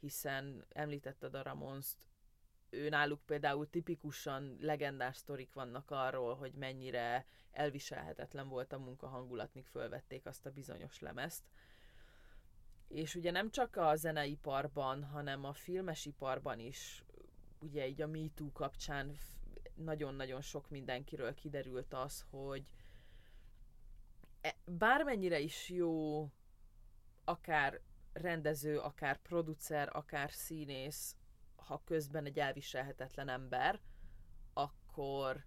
[0.00, 2.09] hiszen említetted a Ramonszt,
[2.70, 9.66] ő náluk például tipikusan legendás sztorik vannak arról, hogy mennyire elviselhetetlen volt a munkahangulat, míg
[9.66, 11.42] fölvették azt a bizonyos lemezt.
[12.88, 17.04] És ugye nem csak a zeneiparban, hanem a filmesiparban is,
[17.58, 19.16] ugye így a MeToo kapcsán
[19.74, 22.64] nagyon-nagyon sok mindenkiről kiderült az, hogy
[24.40, 26.26] e, bármennyire is jó
[27.24, 27.80] akár
[28.12, 31.16] rendező, akár producer, akár színész,
[31.60, 33.80] ha közben egy elviselhetetlen ember,
[34.52, 35.44] akkor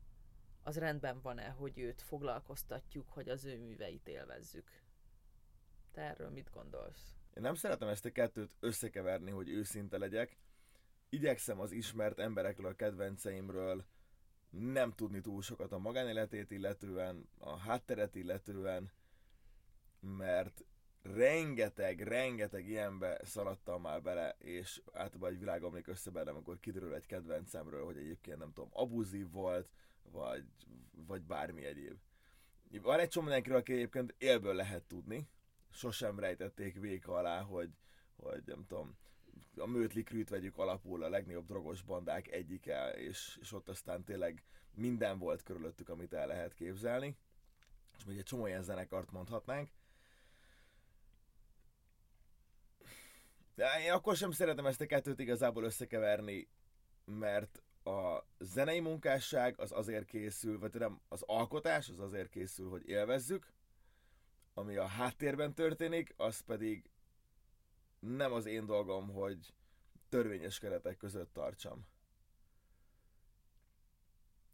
[0.64, 4.82] az rendben van-e, hogy őt foglalkoztatjuk, hogy az ő műveit élvezzük.
[5.92, 7.16] Te erről mit gondolsz?
[7.34, 10.38] Én nem szeretem ezt a kettőt összekeverni, hogy őszinte legyek.
[11.10, 13.86] Igyekszem az ismert emberekről, kedvenceimről
[14.50, 18.92] nem tudni túl sokat a magánéletét illetően, a hátteret illetően,
[20.00, 20.66] mert
[21.04, 26.94] rengeteg, rengeteg ilyenbe szaladtam már bele, és általában egy világ omlik össze belem, amikor kiderül
[26.94, 29.70] egy kedvencemről, hogy egyébként nem tudom, abuzív volt,
[30.12, 30.46] vagy,
[31.08, 31.98] vagy bármi egyéb.
[32.82, 35.30] Van egy csomó mindenkiről, aki egyébként élből lehet tudni,
[35.72, 37.70] sosem rejtették véka alá, hogy,
[38.16, 38.98] hogy nem tudom,
[39.56, 44.44] a Crüe-t vegyük alapul a legnagyobb drogos bandák egyike, és, és ott aztán tényleg
[44.76, 47.18] minden volt körülöttük, amit el lehet képzelni.
[47.98, 49.70] És még egy csomó ilyen zenekart mondhatnánk.
[53.56, 56.48] De én akkor sem szeretem ezt a kettőt igazából összekeverni,
[57.06, 62.88] mert a zenei munkásság az azért készül, vagy nem, az alkotás az azért készül, hogy
[62.88, 63.54] élvezzük,
[64.54, 66.90] ami a háttérben történik, az pedig
[68.00, 69.54] nem az én dolgom, hogy
[70.10, 71.86] törvényes keretek között tartsam.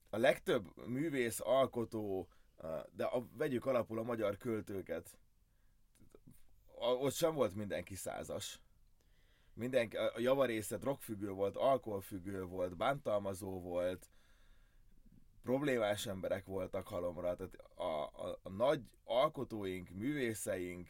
[0.10, 2.30] A legtöbb művész, alkotó,
[2.92, 5.18] de a, vegyük alapul a magyar költőket,
[6.76, 8.60] ott sem volt mindenki százas.
[9.60, 14.10] Mindenki, a javarésze drogfüggő volt, alkoholfüggő volt, bántalmazó volt,
[15.42, 20.90] problémás emberek voltak halomra, tehát a, a, a nagy alkotóink, művészeink,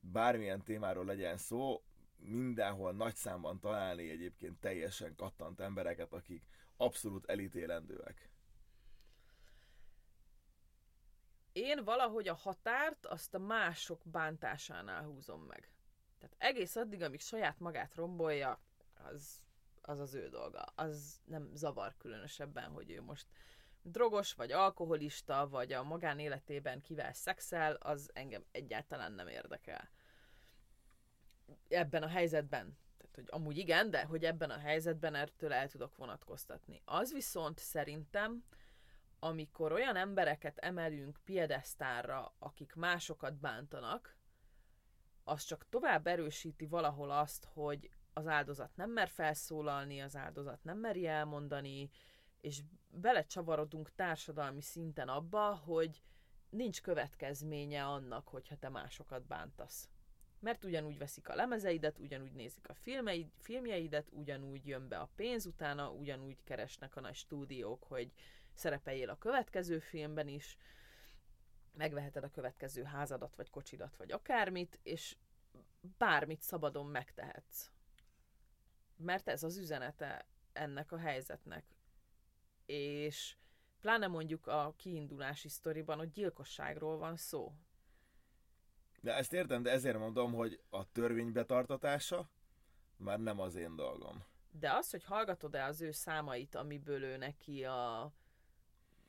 [0.00, 1.82] bármilyen témáról legyen szó,
[2.16, 6.42] mindenhol nagy számban találni egyébként teljesen kattant embereket, akik
[6.76, 8.30] abszolút elítélendőek.
[11.52, 15.73] Én valahogy a határt azt a mások bántásánál húzom meg.
[16.28, 18.60] Tehát egész addig, amíg saját magát rombolja,
[18.94, 19.42] az
[19.86, 20.62] az, az ő dolga.
[20.74, 23.26] Az nem zavar különösebben, hogy ő most
[23.82, 29.90] drogos, vagy alkoholista, vagy a magánéletében kivel szexel, az engem egyáltalán nem érdekel.
[31.68, 32.78] Ebben a helyzetben.
[32.96, 36.82] Tehát, hogy amúgy igen, de hogy ebben a helyzetben ertől el tudok vonatkoztatni.
[36.84, 38.44] Az viszont szerintem,
[39.18, 44.16] amikor olyan embereket emelünk piedesztárra, akik másokat bántanak,
[45.24, 50.78] az csak tovább erősíti valahol azt, hogy az áldozat nem mer felszólalni, az áldozat nem
[50.78, 51.90] meri elmondani,
[52.40, 56.02] és belecsavarodunk társadalmi szinten abba, hogy
[56.48, 59.88] nincs következménye annak, hogyha te másokat bántasz.
[60.40, 65.46] Mert ugyanúgy veszik a lemezeidet, ugyanúgy nézik a filmeid, filmjeidet, ugyanúgy jön be a pénz
[65.46, 68.12] utána, ugyanúgy keresnek a nagy stúdiók, hogy
[68.52, 70.56] szerepeljél a következő filmben is,
[71.74, 75.16] megveheted a következő házadat, vagy kocsidat, vagy akármit, és
[75.98, 77.70] bármit szabadon megtehetsz.
[78.96, 81.64] Mert ez az üzenete ennek a helyzetnek.
[82.66, 83.36] És
[83.80, 87.52] pláne mondjuk a kiindulási sztoriban, hogy gyilkosságról van szó.
[89.00, 92.28] De ezt értem, de ezért mondom, hogy a törvény betartatása
[92.96, 94.24] már nem az én dolgom.
[94.50, 98.12] De az, hogy hallgatod-e az ő számait, amiből ő neki a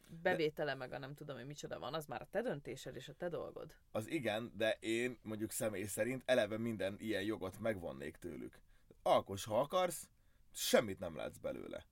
[0.08, 3.14] bevétele, meg a nem tudom, hogy micsoda van, az már a te döntésed és a
[3.14, 3.76] te dolgod.
[3.92, 8.60] Az igen, de én mondjuk személy szerint eleve minden ilyen jogot megvonnék tőlük.
[9.02, 10.10] Alkos, ha akarsz,
[10.52, 11.86] semmit nem látsz belőle.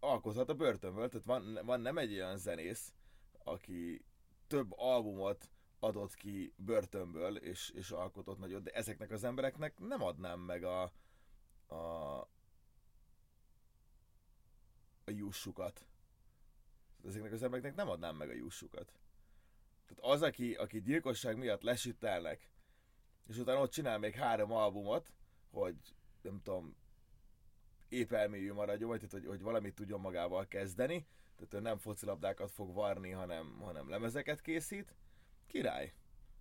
[0.00, 2.94] Alkothat a börtönből, tehát van, van nem egy olyan zenész,
[3.44, 4.04] aki
[4.46, 10.40] több albumot adott ki börtönből, és, és alkotott nagyot, de ezeknek az embereknek nem adnám
[10.40, 10.92] meg a,
[11.66, 12.20] a,
[15.04, 15.86] a jussukat
[17.06, 18.92] ezeknek az embereknek nem adnám meg a jussukat.
[19.86, 22.50] Tehát az, aki, aki gyilkosság miatt lesütelnek,
[23.26, 25.12] és utána ott csinál még három albumot,
[25.50, 25.76] hogy
[26.22, 26.76] nem tudom,
[27.88, 32.50] épp elmélyű maradjon, vagy tehát, hogy, hogy valamit tudjon magával kezdeni, Tehát ő nem focilabdákat
[32.50, 34.94] fog varni, hanem, hanem lemezeket készít.
[35.46, 35.94] Király.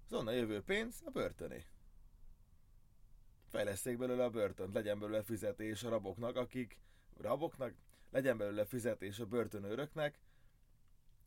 [0.06, 1.66] Az onnan jövő pénz a börtöné.
[3.50, 6.80] Fejleszték belőle a börtönt, legyen belőle fizetés a raboknak, akik
[7.18, 7.74] raboknak,
[8.10, 10.20] legyen belőle fizetés a börtönőröknek,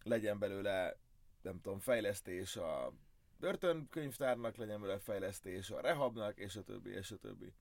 [0.02, 0.96] legyen belőle,
[1.42, 2.92] nem tudom, fejlesztés a
[3.38, 7.54] börtönkönyvtárnak, legyen belőle fejlesztés a rehabnak, és a többi, és a többi.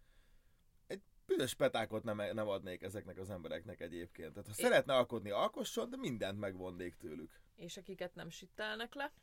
[0.87, 4.33] Egy büdös petákot nem, nem adnék ezeknek az embereknek egyébként.
[4.33, 4.61] Tehát ha é.
[4.61, 7.41] szeretne alkotni, alkosson, de mindent megvonnék tőlük.
[7.55, 9.13] És akiket nem sittelnek le?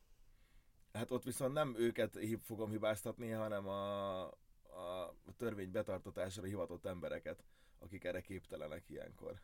[0.93, 7.45] Hát ott viszont nem őket fogom hibáztatni, hanem a, a törvény betartatásra hivatott embereket,
[7.79, 9.41] akik erre képtelenek ilyenkor.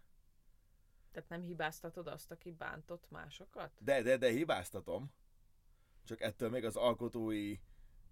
[1.13, 3.73] Tehát nem hibáztatod azt, aki bántott másokat?
[3.79, 5.13] De, de, de hibáztatom.
[6.05, 7.59] Csak ettől még az alkotói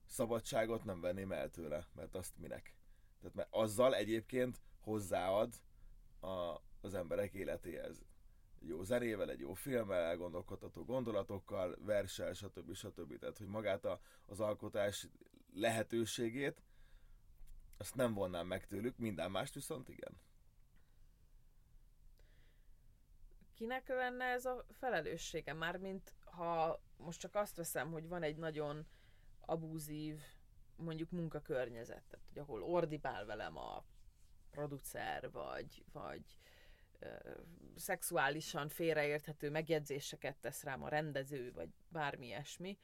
[0.06, 2.74] szabadságot nem venném el tőle, mert azt minek.
[3.20, 5.54] Tehát mert azzal egyébként hozzáad
[6.20, 8.04] a, az emberek életéhez.
[8.60, 12.74] Jó zenével, egy jó filmmel, elgondolkodható gondolatokkal, versel, stb.
[12.74, 13.18] stb.
[13.18, 15.08] Tehát, hogy magát a, az alkotás
[15.52, 16.62] lehetőségét,
[17.76, 20.20] azt nem vonnám meg tőlük, minden mást viszont igen.
[23.58, 25.52] Kinek lenne ez a felelőssége?
[25.52, 28.86] Mármint ha most csak azt veszem, hogy van egy nagyon
[29.40, 30.20] abúzív
[30.76, 33.84] mondjuk munkakörnyezet, tehát, hogy ahol ordibál velem a
[34.50, 36.36] producer, vagy, vagy
[36.98, 37.16] ö,
[37.76, 42.78] szexuálisan félreérthető megjegyzéseket tesz rám a rendező, vagy bármi ilyesmi,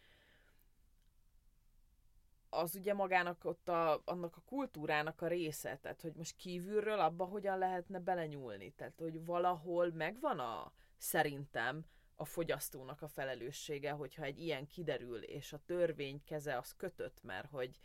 [2.58, 7.24] az ugye magának ott a, annak a kultúrának a része, tehát hogy most kívülről abba
[7.24, 11.84] hogyan lehetne belenyúlni, tehát hogy valahol megvan a, szerintem
[12.16, 17.50] a fogyasztónak a felelőssége, hogyha egy ilyen kiderül, és a törvény keze az kötött, mert
[17.50, 17.78] hogy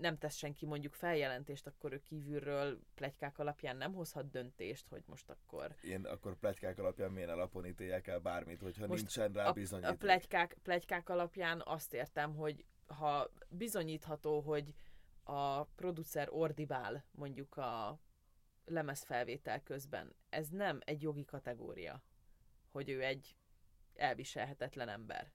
[0.00, 5.30] nem tesz senki mondjuk feljelentést, akkor ő kívülről plegykák alapján nem hozhat döntést, hogy most
[5.30, 5.74] akkor...
[5.82, 9.92] Én akkor plegykák alapján milyen alapon ítéljek el bármit, hogyha most nincsen rá bizonyíték.
[9.92, 14.74] A plegykák, plegykák alapján azt értem, hogy ha bizonyítható, hogy
[15.22, 18.00] a producer ordibál mondjuk a
[18.64, 22.02] lemezfelvétel közben, ez nem egy jogi kategória,
[22.70, 23.36] hogy ő egy
[23.94, 25.32] elviselhetetlen ember.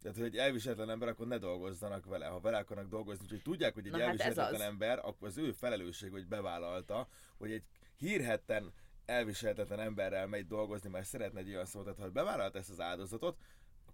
[0.00, 2.26] Tehát, hogy egy elviselhetetlen ember, akkor ne dolgozzanak vele.
[2.26, 5.52] Ha vele akarnak dolgozni, hogy tudják, hogy egy Na, elviselhetetlen hát ember, akkor az ő
[5.52, 7.64] felelősség, hogy bevállalta, hogy egy
[7.96, 8.72] hírhetten
[9.04, 13.38] elviselhetetlen emberrel megy dolgozni, mert szeretne egy olyan szót, tehát ha bevállalt ezt az áldozatot,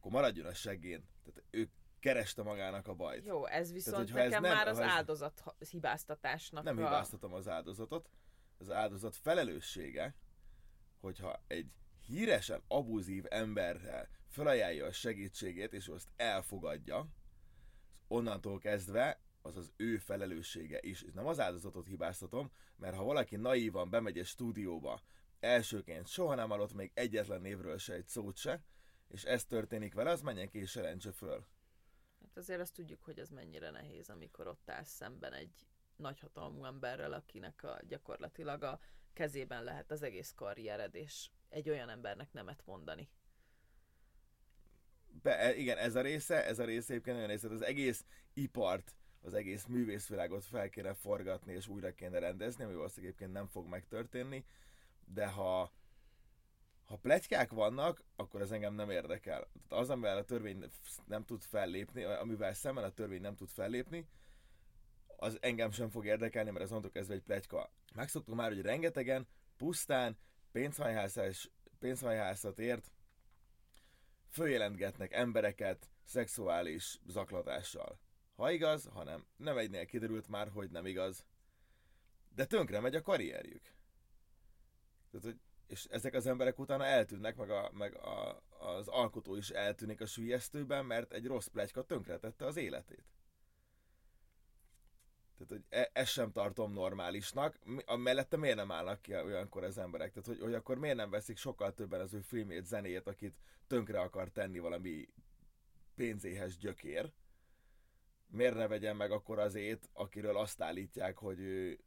[0.07, 1.09] akkor maradjon a seggén.
[1.25, 3.25] Tehát ő kereste magának a bajt.
[3.25, 4.89] Jó, ez viszont Tehát, nekem ez nem, már az ez...
[4.89, 6.81] áldozat hibáztatásnak Nem a...
[6.81, 8.11] hibáztatom az áldozatot.
[8.59, 10.15] Az áldozat felelőssége,
[11.01, 11.71] hogyha egy
[12.07, 17.09] híresen abuzív emberrel felajánlja a segítségét, és azt elfogadja,
[18.09, 21.03] onnantól kezdve az az ő felelőssége is.
[21.03, 25.01] És nem az áldozatot hibáztatom, mert ha valaki naívan bemegy egy stúdióba,
[25.41, 28.65] elsőként soha nem hallott még egyetlen névről se egy szót se,
[29.09, 31.47] és ez történik vele, az menjen ki és jelentse föl.
[32.21, 35.67] Hát azért azt tudjuk, hogy ez mennyire nehéz, amikor ott állsz szemben egy
[35.97, 38.81] nagyhatalmú emberrel, akinek a gyakorlatilag a
[39.13, 43.09] kezében lehet az egész karriered, és egy olyan embernek nemet mondani.
[45.23, 48.95] Be, e, igen, ez a része, ez a része egyébként nagyon része, az egész ipart,
[49.21, 53.67] az egész művészvilágot fel kéne forgatni, és újra kéne rendezni, ami valószínűleg egyébként nem fog
[53.67, 54.45] megtörténni,
[55.05, 55.73] de ha
[56.87, 59.49] ha pletykák vannak, akkor ez engem nem érdekel.
[59.53, 60.65] Tehát az, amivel a törvény
[61.07, 64.09] nem tud fellépni, amivel szemben a törvény nem tud fellépni,
[65.17, 67.71] az engem sem fog érdekelni, mert az onnantól kezdve egy pletyka.
[67.95, 70.19] Megszoktuk már, hogy rengetegen pusztán
[71.79, 72.93] pénzhajhászatért
[74.29, 77.99] följelentgetnek embereket szexuális zaklatással.
[78.37, 81.25] Ha igaz, hanem nem egynél kiderült már, hogy nem igaz.
[82.35, 83.63] De tönkre megy a karrierjük.
[85.11, 89.51] Tehát, hogy és ezek az emberek utána eltűnnek, meg, a, meg a, az alkotó is
[89.51, 93.05] eltűnik a sülyeztőben, mert egy rossz plegyka tönkretette az életét.
[95.37, 97.59] Tehát, hogy e, ezt sem tartom normálisnak.
[97.85, 100.13] A mellette miért nem állnak ki olyankor az emberek?
[100.13, 104.01] Tehát, hogy, hogy akkor miért nem veszik sokkal többen az ő filmét, zenéjét, akit tönkre
[104.01, 105.09] akar tenni valami
[105.95, 107.13] pénzéhes gyökér?
[108.27, 111.79] Miért ne vegyen meg akkor azért, akiről azt állítják, hogy ő,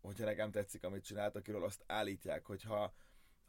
[0.00, 2.94] hogyha nekem tetszik, amit csinált, akiről azt állítják, hogyha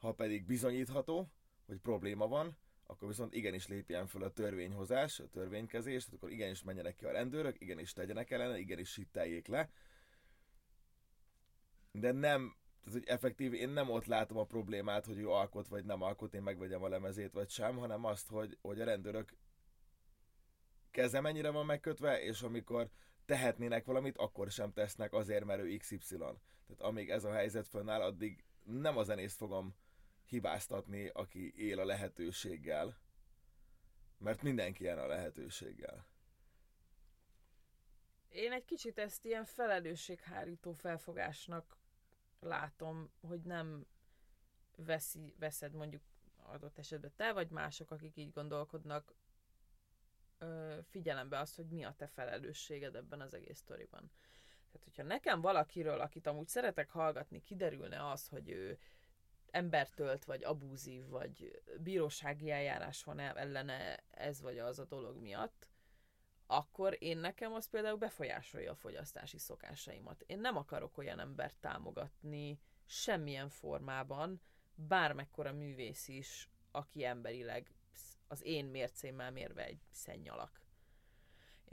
[0.04, 1.32] ha pedig bizonyítható,
[1.66, 6.95] hogy probléma van, akkor viszont igenis lépjen fel a törvényhozás, a törvénykezés, akkor igenis menjenek
[6.95, 9.70] ki a rendőrök, igenis tegyenek ellene, igenis sitteljék le.
[11.91, 15.86] De nem, tehát hogy effektív, én nem ott látom a problémát, hogy ő alkot vagy
[15.86, 19.38] nem alkot, én megvegyem a lemezét vagy sem, hanem azt, hogy, hogy a rendőrök
[20.91, 22.89] keze mennyire van megkötve, és amikor
[23.26, 26.18] tehetnének valamit, akkor sem tesznek azért, mert ő XY.
[26.18, 29.76] Tehát amíg ez a helyzet fönnáll, addig nem a zenészt fogom
[30.26, 32.97] hibáztatni, aki él a lehetőséggel,
[34.17, 36.05] mert mindenki ilyen a lehetőséggel.
[38.30, 41.78] Én egy kicsit ezt ilyen felelősséghárító felfogásnak
[42.39, 43.86] látom, hogy nem
[44.76, 46.01] veszi, veszed mondjuk
[46.43, 49.15] adott esetben te, vagy mások, akik így gondolkodnak,
[50.89, 54.11] figyelembe azt, hogy mi a te felelősséged ebben az egész sztoriban.
[54.71, 58.80] Tehát, hogyha nekem valakiről, akit amúgy szeretek hallgatni, kiderülne az, hogy ő
[59.54, 65.68] embertölt, vagy abúzív, vagy bírósági eljárás van ellene ez vagy az a dolog miatt,
[66.47, 70.24] akkor én nekem az például befolyásolja a fogyasztási szokásaimat.
[70.26, 74.41] Én nem akarok olyan embert támogatni semmilyen formában,
[74.76, 77.72] bármekkora művész is, aki emberileg
[78.28, 80.62] az én mércémmel mérve egy szennyalak.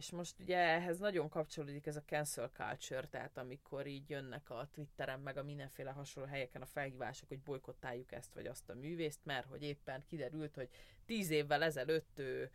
[0.00, 4.68] És most ugye ehhez nagyon kapcsolódik ez a cancel culture, tehát amikor így jönnek a
[4.72, 9.20] Twitteren, meg a mindenféle hasonló helyeken a felhívások, hogy bolykottáljuk ezt vagy azt a művészt,
[9.24, 10.68] mert hogy éppen kiderült, hogy
[11.06, 12.50] tíz évvel ezelőtt ő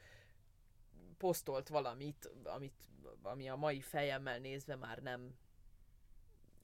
[1.18, 2.90] posztolt valamit, amit,
[3.22, 5.36] ami a mai fejemmel nézve már nem,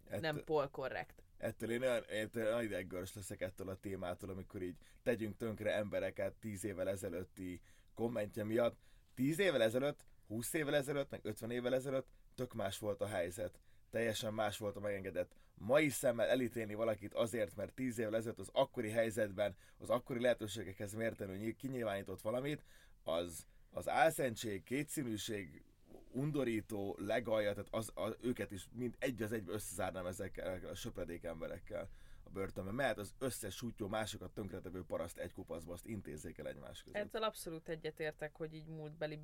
[0.10, 1.24] Ett, nem polkorrekt.
[1.38, 2.04] Ettől én olyan,
[2.36, 7.62] olyan ideggörs leszek ettől a témától, amikor így tegyünk tönkre embereket tíz évvel ezelőtti
[7.94, 8.80] kommentje miatt.
[9.14, 13.60] Tíz évvel ezelőtt 20 évvel ezelőtt, meg 50 évvel ezelőtt tök más volt a helyzet.
[13.90, 15.36] Teljesen más volt a megengedett.
[15.54, 20.94] Mai szemmel elítélni valakit azért, mert 10 évvel ezelőtt az akkori helyzetben, az akkori lehetőségekhez
[20.94, 22.64] mértenül kinyilvánított valamit,
[23.04, 25.64] az, az álszentség, kétszínűség,
[26.12, 31.24] undorító, legalja, tehát az, az, őket is mind egy az egybe összezárnám ezekkel a söpredék
[31.24, 31.90] emberekkel
[32.24, 36.84] a börtönben, mert az összes sútyó másokat tönkretevő paraszt egy kupaszba, azt intézzék el egymás
[36.84, 37.02] között.
[37.02, 39.20] Ezzel abszolút egyetértek, hogy így múltbeli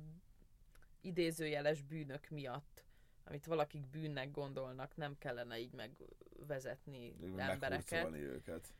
[1.00, 2.84] idézőjeles bűnök miatt,
[3.24, 8.12] amit valakik bűnnek gondolnak, nem kellene így megvezetni embereket.
[8.12, 8.74] őket.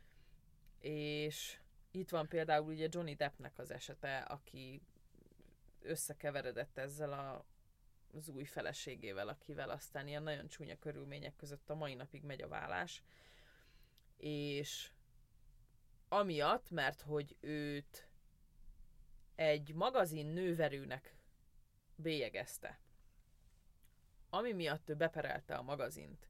[0.79, 1.59] És
[1.91, 4.81] itt van például ugye Johnny Deppnek az esete, aki
[5.81, 7.45] összekeveredett ezzel a,
[8.13, 12.47] az új feleségével, akivel aztán ilyen nagyon csúnya körülmények között a mai napig megy a
[12.47, 13.03] vállás.
[14.17, 14.91] És
[16.07, 18.07] amiatt, mert hogy őt
[19.35, 21.13] egy magazin nőverőnek
[21.99, 22.79] bélyegezte.
[24.29, 26.29] Ami miatt ő beperelte a magazint.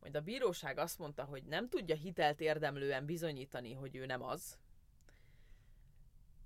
[0.00, 4.58] Majd a bíróság azt mondta, hogy nem tudja hitelt érdemlően bizonyítani, hogy ő nem az.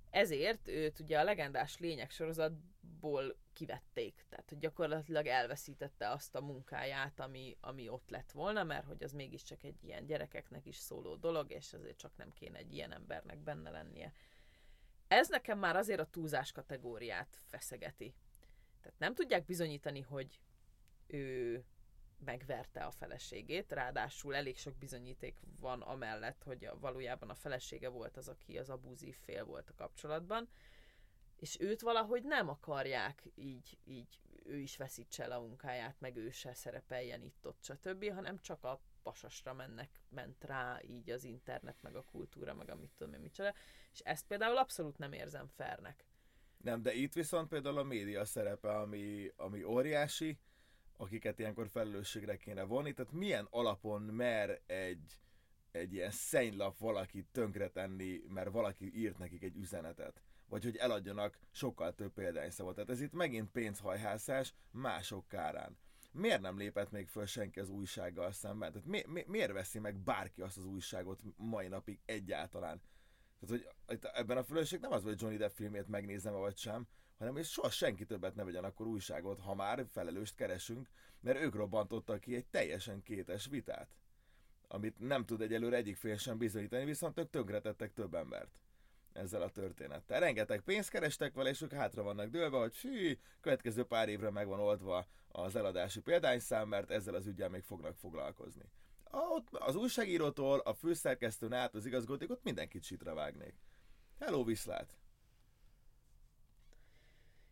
[0.09, 4.25] Ezért őt ugye a legendás lények sorozatból kivették.
[4.29, 9.11] Tehát, hogy gyakorlatilag elveszítette azt a munkáját, ami, ami ott lett volna, mert hogy az
[9.11, 13.37] mégiscsak egy ilyen gyerekeknek is szóló dolog, és azért csak nem kéne egy ilyen embernek
[13.37, 14.13] benne lennie.
[15.07, 18.15] Ez nekem már azért a túlzás kategóriát feszegeti.
[18.81, 20.39] Tehát nem tudják bizonyítani, hogy
[21.07, 21.63] ő
[22.25, 28.17] megverte a feleségét, ráadásul elég sok bizonyíték van amellett, hogy a, valójában a felesége volt
[28.17, 30.49] az, aki az abúzív fél volt a kapcsolatban,
[31.35, 36.29] és őt valahogy nem akarják így, így ő is veszítse el a munkáját, meg ő
[36.29, 41.81] se szerepeljen itt, ott, stb., hanem csak a pasasra mennek, ment rá így az internet,
[41.81, 43.53] meg a kultúra, meg a mit tudom én micsoda,
[43.91, 46.05] és ezt például abszolút nem érzem fernek.
[46.63, 50.37] Nem, de itt viszont például a média szerepe, ami, ami óriási,
[50.97, 55.19] akiket ilyenkor felelősségre kéne vonni, tehát milyen alapon mer egy,
[55.71, 61.95] egy ilyen szennylap valakit tönkretenni, mert valaki írt nekik egy üzenetet vagy hogy eladjanak sokkal
[61.95, 62.75] több példányszavot.
[62.75, 65.77] Tehát ez itt megint pénzhajhászás mások kárán.
[66.11, 68.71] Miért nem lépett még föl senki az újsággal szemben?
[68.71, 72.81] Tehát mi, mi, miért veszi meg bárki azt az újságot mai napig egyáltalán?
[73.39, 76.87] Tehát, hogy ebben a fölösség nem az, hogy Johnny Depp filmét megnézem, vagy sem,
[77.17, 81.55] hanem hogy soha senki többet ne vegyen akkor újságot, ha már felelőst keresünk, mert ők
[81.55, 83.89] robbantottak ki egy teljesen kétes vitát,
[84.67, 88.59] amit nem tud egyelőre egyik fél sem bizonyítani, viszont ők tönkretettek több embert
[89.13, 90.19] ezzel a történettel.
[90.19, 94.47] Rengeteg pénzt kerestek vele, és ők hátra vannak dőlve, hogy fű, következő pár évre meg
[94.47, 98.63] van oldva az eladási példányszám, mert ezzel az ügyel még fognak foglalkozni
[99.09, 103.55] ott az újságírótól, a főszerkesztőn át az igazgatók, ott mindenkit sítra vágnék.
[104.19, 104.97] Hello, viszlát!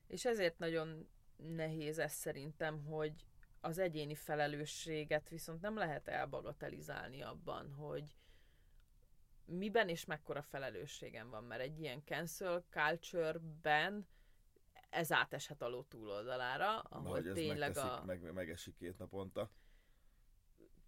[0.07, 3.25] És ezért nagyon nehéz ez szerintem, hogy
[3.61, 8.17] az egyéni felelősséget viszont nem lehet elbagatelizálni abban, hogy
[9.45, 14.07] miben és mekkora felelősségem van, mert egy ilyen cancel culture-ben
[14.89, 18.03] ez áteshet a túloldalára, ahol tényleg a...
[18.05, 19.51] Meg, megesik két naponta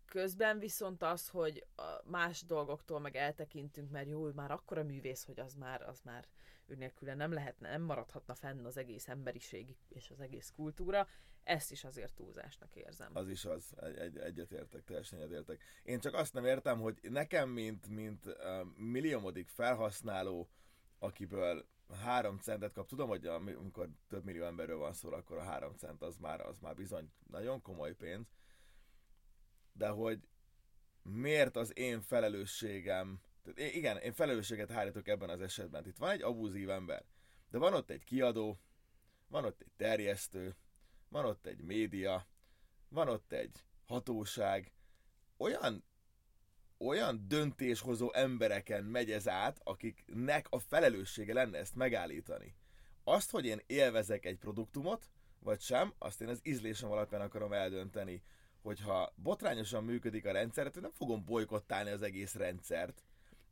[0.10, 1.66] Közben viszont az, hogy
[2.03, 6.28] más dolgoktól meg eltekintünk, mert jó, már akkora művész, hogy az már, az már
[6.68, 11.07] ő nélküle nem lehetne, nem maradhatna fenn az egész emberiség és az egész kultúra,
[11.43, 13.12] ezt is azért túlzásnak érzem.
[13.14, 15.62] Az is az, egy, egy, egyetértek, teljesen egyetértek.
[15.84, 18.34] Én csak azt nem értem, hogy nekem, mint, mint uh,
[18.76, 20.49] milliómodik felhasználó,
[20.99, 21.68] akiből
[22.03, 26.01] három centet kap, tudom, hogy amikor több millió emberről van szó, akkor a három cent
[26.01, 28.28] az már, az már bizony nagyon komoly pénz,
[29.80, 30.28] de hogy
[31.02, 35.86] miért az én felelősségem, tehát igen, én felelősséget hárítok ebben az esetben.
[35.86, 37.06] Itt van egy abúzív ember,
[37.50, 38.60] de van ott egy kiadó,
[39.28, 40.56] van ott egy terjesztő,
[41.10, 42.28] van ott egy média,
[42.90, 44.72] van ott egy hatóság,
[45.38, 45.84] olyan
[46.78, 52.56] olyan döntéshozó embereken megy ez át, akiknek a felelőssége lenne ezt megállítani.
[53.04, 55.10] Azt, hogy én élvezek egy produktumot,
[55.40, 58.24] vagy sem, azt én az ízlésem alapján akarom eldönteni,
[58.62, 63.03] hogyha botrányosan működik a rendszer, akkor nem fogom bolykottálni az egész rendszert,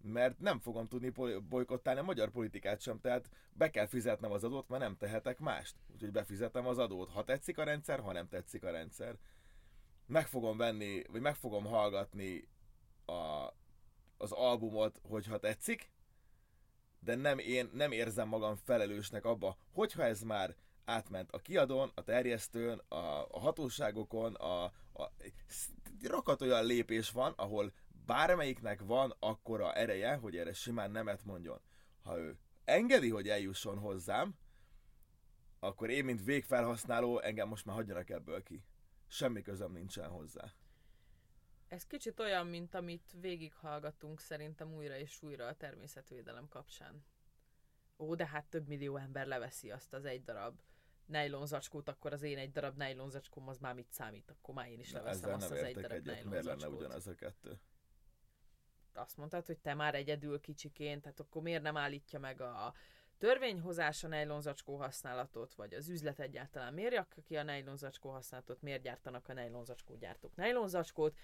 [0.02, 1.10] mert nem fogom tudni
[1.50, 5.76] bolykottálni a magyar politikát sem, tehát be kell fizetnem az adót, mert nem tehetek mást.
[5.94, 9.18] Úgyhogy befizetem az adót, ha tetszik a rendszer, ha nem tetszik a rendszer.
[10.06, 12.48] Meg fogom venni, vagy meg fogom hallgatni
[13.06, 13.54] a,
[14.18, 15.92] az albumot, hogyha tetszik,
[17.00, 20.56] de nem én nem érzem magam felelősnek abba, hogyha ez már
[20.88, 24.64] átment a kiadón, a terjesztőn, a, a hatóságokon, a,
[24.94, 25.12] a
[26.02, 27.74] rakat olyan lépés van, ahol
[28.06, 31.62] bármelyiknek van akkora ereje, hogy erre simán nemet mondjon.
[32.04, 34.36] Ha ő engedi, hogy eljusson hozzám,
[35.60, 38.64] akkor én, mint végfelhasználó, engem most már hagyjanak ebből ki.
[39.08, 40.54] Semmi közöm nincsen hozzá.
[41.68, 47.06] Ez kicsit olyan, mint amit végighallgatunk szerintem újra és újra a természetvédelem kapcsán.
[47.98, 50.60] Ó, de hát több millió ember leveszi azt az egy darab
[51.08, 54.92] nejlonzacskót, akkor az én egy darab nejlonzacskóm az már mit számít, akkor már én is
[54.92, 56.24] leveszem azt az egy darab egyet.
[56.24, 57.60] Miért lenne ugyanaz a kettő?
[58.94, 62.74] Azt mondtad, hogy te már egyedül kicsiként, tehát akkor miért nem állítja meg a
[63.18, 66.74] törvényhozás a nejlonzacskó használatot, vagy az üzlet egyáltalán?
[66.74, 71.18] Miért ki a nejlonzacskó használatot, miért gyártanak a nejlonzacskó gyártók nejlonzacskót,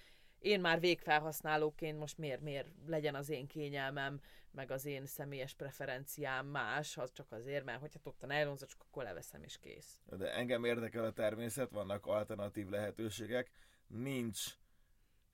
[0.44, 4.20] én már végfelhasználóként most miért, miért legyen az én kényelmem,
[4.50, 9.04] meg az én személyes preferenciám más, az csak azért, mert hogyha ott a nejlonzacskó, akkor
[9.04, 10.00] leveszem és kész.
[10.16, 13.50] De engem érdekel a természet, vannak alternatív lehetőségek,
[13.86, 14.44] nincs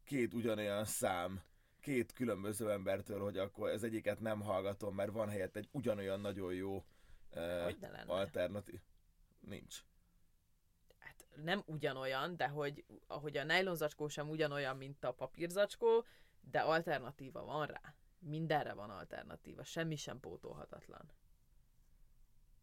[0.04, 1.42] két ugyanolyan szám
[1.80, 6.54] két különböző embertől, hogy akkor ez egyiket nem hallgatom, mert van helyett egy ugyanolyan nagyon
[6.54, 6.84] jó
[7.34, 7.72] uh,
[8.06, 8.80] alternatív.
[9.40, 9.82] Nincs
[11.36, 16.04] nem ugyanolyan, de hogy ahogy a nejlonzacskó sem ugyanolyan, mint a papírzacskó,
[16.40, 17.94] de alternatíva van rá.
[18.18, 21.12] Mindenre van alternatíva, semmi sem pótolhatatlan.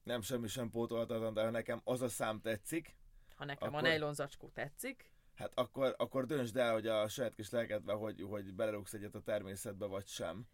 [0.04, 2.96] Nem semmi sem pótolhatatlan, de ha nekem az a szám tetszik...
[3.36, 3.80] Ha nekem akkor...
[3.80, 5.12] a nejlonzacskó tetszik...
[5.36, 9.22] Hát akkor, akkor döntsd el, hogy a saját kis lelkedbe, hogy, hogy belerúgsz egyet a
[9.22, 10.48] természetbe, vagy sem.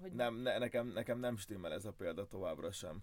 [0.00, 0.12] Hogy...
[0.12, 3.02] Nem, ne, nekem, nekem nem stimmel ez a példa továbbra sem.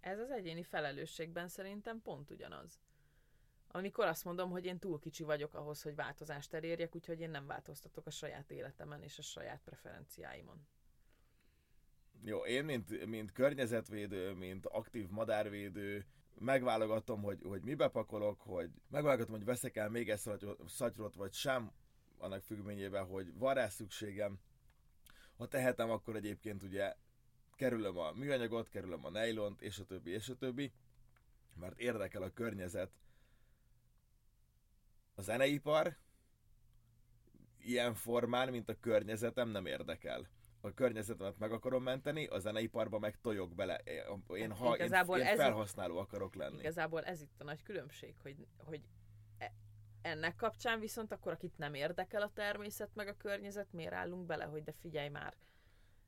[0.00, 2.80] Ez az egyéni felelősségben szerintem pont ugyanaz
[3.72, 7.46] amikor azt mondom, hogy én túl kicsi vagyok ahhoz, hogy változást elérjek, úgyhogy én nem
[7.46, 10.66] változtatok a saját életemen és a saját preferenciáimon.
[12.24, 16.06] Jó, én mint, mint környezetvédő, mint aktív madárvédő,
[16.38, 20.20] megválogatom, hogy, hogy mibe pakolok, hogy megválogatom, hogy veszek el még egy
[20.66, 21.72] szatyrot, vagy sem,
[22.18, 24.40] annak függvényében, hogy van rá szükségem.
[25.36, 26.94] Ha tehetem, akkor egyébként ugye
[27.54, 30.72] kerülöm a műanyagot, kerülöm a nejlont, és a többi, és a többi,
[31.54, 32.90] mert érdekel a környezet,
[35.22, 35.96] a zeneipar
[37.58, 40.28] ilyen formán, mint a környezetem nem érdekel.
[40.60, 43.76] A környezetemet meg akarom menteni, a zeneiparba meg tojok bele.
[44.28, 46.58] Én, hát ha, igazából én, én felhasználó itt, akarok lenni.
[46.58, 48.80] Igazából ez itt a nagy különbség, hogy, hogy
[49.38, 49.52] e,
[50.02, 54.44] ennek kapcsán viszont akkor, akit nem érdekel a természet meg a környezet, miért állunk bele,
[54.44, 55.36] hogy de figyelj már,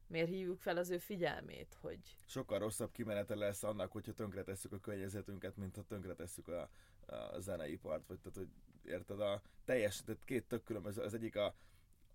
[0.06, 2.18] miért hívjuk fel az ő figyelmét, hogy...
[2.26, 6.68] Sokkal rosszabb kimenete lesz annak, hogyha tönkretesszük a környezetünket, mint ha tönkretesszük a,
[7.06, 8.48] a zeneipart, vagy tehát, hogy
[8.86, 11.54] érted, a teljes, tehát két tök különböző, az egyik a,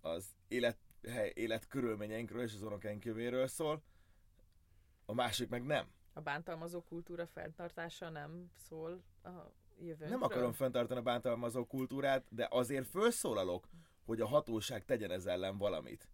[0.00, 3.82] az élet, hely, élet körülményeinkről és az unokáink jövőjéről szól,
[5.06, 5.92] a másik meg nem.
[6.12, 9.28] A bántalmazó kultúra fenntartása nem szól a
[9.78, 10.08] jövőnkről?
[10.08, 13.68] Nem akarom fenntartani a bántalmazó kultúrát, de azért felszólalok,
[14.04, 16.08] hogy a hatóság tegyen ez ellen valamit.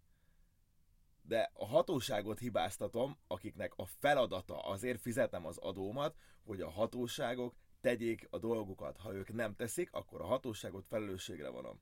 [1.21, 8.27] De a hatóságot hibáztatom, akiknek a feladata, azért fizetem az adómat, hogy a hatóságok tegyék
[8.29, 8.97] a dolgokat.
[8.97, 11.81] Ha ők nem teszik, akkor a hatóságot felelősségre vonom.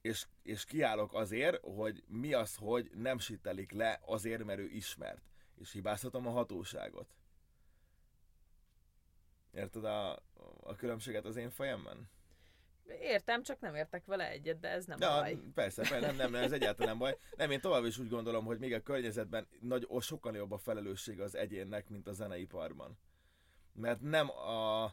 [0.00, 5.22] És, és kiállok azért, hogy mi az, hogy nem sittelik le azért, mert ő ismert.
[5.54, 7.14] És hibázhatom a hatóságot.
[9.52, 10.12] Érted a,
[10.60, 12.08] a különbséget az én fejemben?
[13.00, 15.38] Értem, csak nem értek vele egyet, de ez nem Ja, baj.
[15.54, 17.18] persze, persze, nem, nem, nem, ez egyáltalán nem baj.
[17.36, 21.20] Nem, én tovább is úgy gondolom, hogy még a környezetben nagy, sokkal jobb a felelősség
[21.20, 22.98] az egyénnek, mint a zeneiparban.
[23.78, 24.92] Mert nem a...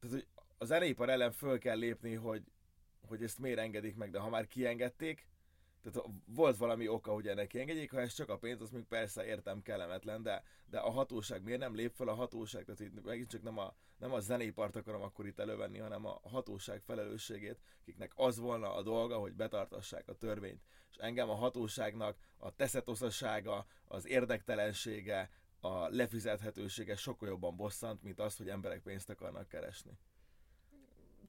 [0.00, 0.26] Tehát, hogy
[0.58, 2.42] a zeneipar ellen föl kell lépni, hogy,
[3.06, 5.28] hogy ezt miért engedik meg, de ha már kiengedték,
[5.82, 9.24] tehát volt valami oka, hogy ennek kiengedjék, ha ez csak a pénz, az még persze
[9.24, 13.30] értem kellemetlen, de, de a hatóság miért nem lép fel a hatóság, tehát itt megint
[13.30, 18.12] csak nem a, nem a zeneipart akarom akkor itt elővenni, hanem a hatóság felelősségét, akiknek
[18.14, 20.62] az volna a dolga, hogy betartassák a törvényt.
[20.90, 25.30] És engem a hatóságnak a teszetoszassága, az érdektelensége,
[25.64, 29.98] a lefizethetősége sokkal jobban bosszant, mint az, hogy emberek pénzt akarnak keresni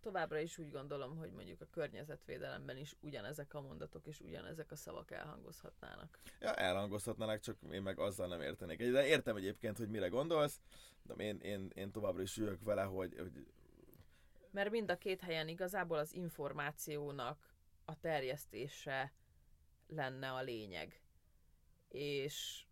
[0.06, 4.76] továbbra is úgy gondolom, hogy mondjuk a környezetvédelemben is ugyanezek a mondatok és ugyanezek a
[4.76, 6.20] szavak elhangozhatnának.
[6.40, 8.78] Ja, elhangozhatnának, csak én meg azzal nem értenék.
[8.78, 10.60] De értem egyébként, hogy mire gondolsz,
[11.04, 13.48] de én, én, én továbbra is jövök vele, hogy, hogy...
[14.52, 17.56] Mert mind a két helyen igazából az információnak
[17.86, 19.14] a terjesztése
[19.88, 21.02] lenne a lényeg.
[21.90, 22.65] És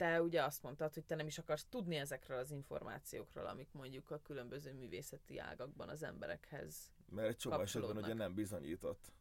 [0.00, 4.10] te ugye azt mondtad, hogy te nem is akarsz tudni ezekről az információkról, amik mondjuk
[4.10, 9.12] a különböző művészeti ágakban az emberekhez Mert egy csomó esetben ugye nem bizonyított.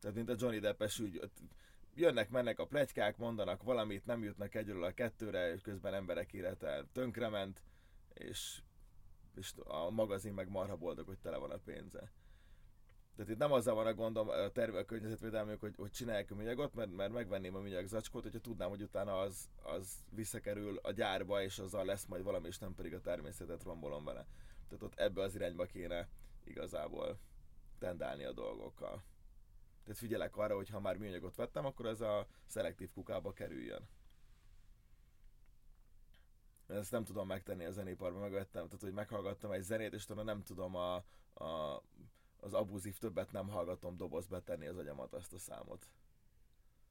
[0.00, 1.30] Tehát mint a Johnny Deppes ügy,
[1.94, 6.84] jönnek, mennek a plegykák, mondanak valamit, nem jutnak egyről a kettőre, és közben emberek élete
[6.92, 7.62] tönkrement,
[8.14, 8.62] és,
[9.34, 12.12] és a magazin meg marha boldog, hogy tele van a pénze.
[13.16, 16.34] Tehát itt nem azzal van a gondom a terve a környezetvédelmük, hogy, hogy csinálják a
[16.34, 20.92] műanyagot, mert, mert megvenném a műanyag zacskót, hogyha tudnám, hogy utána az, az visszakerül a
[20.92, 24.26] gyárba, és azzal lesz majd valami, és nem pedig a természetet rombolom vele.
[24.68, 26.08] Tehát ott ebbe az irányba kéne
[26.44, 27.18] igazából
[27.78, 29.02] tendálni a dolgokkal.
[29.84, 33.88] Tehát figyelek arra, hogy ha már műanyagot vettem, akkor ez a szelektív kukába kerüljön.
[36.66, 40.42] Ezt nem tudom megtenni a zenéparban, megvettem, tehát hogy meghallgattam egy zenét, és talán nem
[40.42, 40.94] tudom a,
[41.44, 41.82] a
[42.44, 45.88] az abuzív többet nem hallgatom dobozba tenni az agyamat azt a számot.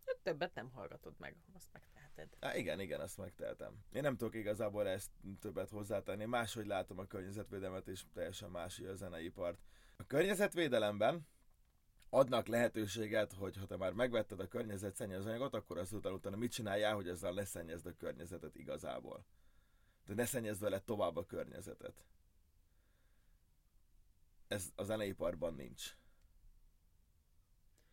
[0.06, 2.28] Hát többet nem hallgatod meg, azt megteheted.
[2.40, 3.84] Há, igen, igen, azt megtehetem.
[3.92, 6.26] Én nem tudok igazából ezt többet hozzátenni.
[6.26, 9.60] Máshogy látom a környezetvédelmet, és teljesen más a zeneipart.
[9.98, 11.28] A környezetvédelemben
[12.10, 17.08] adnak lehetőséget, hogy ha te már megvetted a környezetszennyezőanyagot, akkor azután utána mit csináljál, hogy
[17.08, 19.26] ezzel leszennyezd a környezetet igazából.
[20.06, 22.06] De ne szennyezd vele tovább a környezetet
[24.48, 25.96] ez a zeneiparban nincs.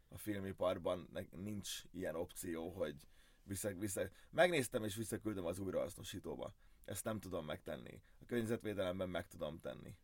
[0.09, 3.09] A filmiparban nincs ilyen opció, hogy
[3.43, 6.55] vissza, vissza, megnéztem és visszaküldöm az újrahasznosítóba.
[6.85, 8.03] Ezt nem tudom megtenni.
[8.21, 9.97] A környezetvédelemben meg tudom tenni.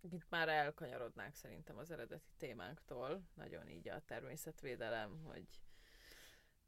[0.00, 3.22] Itt már elkanyarodnák szerintem az eredeti témánktól.
[3.34, 5.46] Nagyon így a természetvédelem, hogy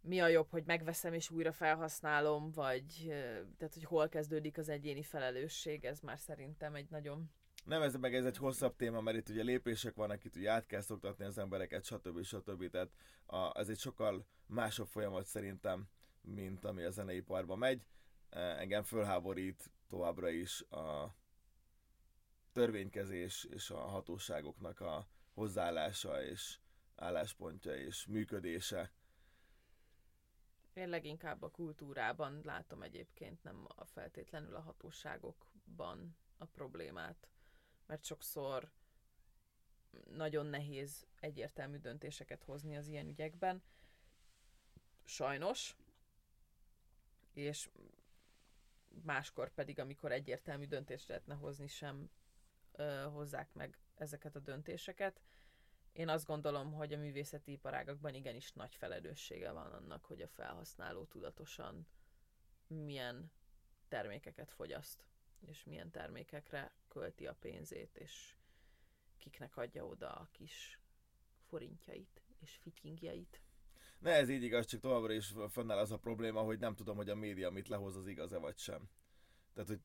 [0.05, 3.05] mi a jobb, hogy megveszem és újra felhasználom, vagy
[3.59, 7.31] tehát, hogy hol kezdődik az egyéni felelősség, ez már szerintem egy nagyon
[7.65, 10.67] nem ez meg ez egy hosszabb téma, mert itt ugye lépések vannak, itt ugye át
[10.67, 12.23] kell szoktatni az embereket, stb.
[12.23, 12.71] stb.
[12.71, 12.91] Tehát
[13.27, 15.89] a, ez egy sokkal másabb folyamat szerintem,
[16.21, 17.87] mint ami a zeneiparban megy.
[18.31, 21.15] Engem fölháborít továbbra is a
[22.53, 26.59] törvénykezés és a hatóságoknak a hozzáállása és
[26.97, 28.93] álláspontja és működése.
[30.75, 37.29] Én leginkább a kultúrában látom egyébként, nem a feltétlenül a hatóságokban a problémát
[37.87, 38.71] mert sokszor
[40.11, 43.63] nagyon nehéz egyértelmű döntéseket hozni az ilyen ügyekben.
[45.05, 45.77] Sajnos.
[47.33, 47.71] És
[49.03, 52.11] máskor pedig, amikor egyértelmű döntést lehetne hozni, sem
[52.73, 55.21] ö, hozzák meg ezeket a döntéseket.
[55.95, 61.05] Én azt gondolom, hogy a művészeti iparágakban igenis nagy felelőssége van annak, hogy a felhasználó
[61.05, 61.87] tudatosan
[62.67, 63.31] milyen
[63.89, 65.05] termékeket fogyaszt
[65.47, 68.35] és milyen termékekre költi a pénzét, és
[69.19, 70.81] kiknek adja oda a kis
[71.49, 73.41] forintjait és fityingjeit.
[73.99, 77.11] Ne, ez így igaz, csak továbbra is fennáll az a probléma, hogy nem tudom, hogy
[77.11, 78.89] a média mit lehoz, az igaz-e vagy sem.
[79.53, 79.81] Tehát, hogy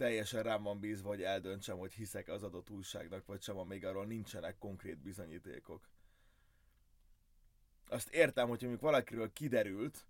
[0.00, 4.06] teljesen rám van bízva, hogy eldöntsem, hogy hiszek az adott újságnak, vagy sem, amíg arról
[4.06, 5.88] nincsenek konkrét bizonyítékok.
[7.88, 10.06] Azt értem, hogy mondjuk valakiről kiderült,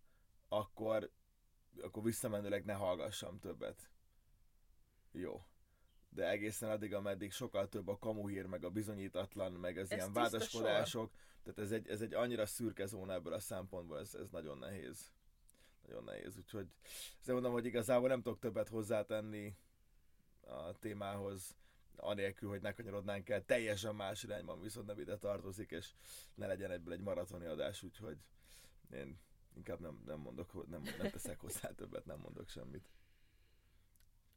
[0.49, 1.11] akkor,
[1.83, 3.91] akkor visszamenőleg ne hallgassam többet
[5.13, 5.45] jó.
[6.09, 10.13] De egészen addig, ameddig sokkal több a kamuhír, meg a bizonyítatlan, meg az ez ilyen
[10.13, 11.13] vádaskodások.
[11.43, 15.13] Tehát ez egy, ez egy annyira szürke zóna ebből a szempontból, ez, ez nagyon nehéz.
[15.87, 16.69] Nagyon nehéz, úgyhogy
[17.21, 19.57] ezzel mondom, hogy igazából nem tudok többet hozzátenni
[20.51, 21.57] a témához,
[21.97, 25.93] anélkül, hogy ne kanyarodnánk el teljesen más irányban, viszont nem ide tartozik, és
[26.35, 28.19] ne legyen ebből egy maratoni adás, úgyhogy
[28.93, 29.21] én
[29.55, 32.91] inkább nem, nem mondok, nem, nem teszek hozzá többet, nem mondok semmit.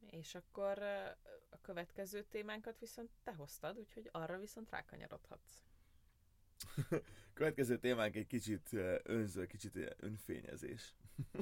[0.09, 0.82] És akkor
[1.49, 5.64] a következő témánkat viszont te hoztad, úgyhogy arra viszont rákanyarodhatsz.
[7.34, 8.70] Következő témánk egy kicsit
[9.03, 10.95] önző, kicsit önfényezés.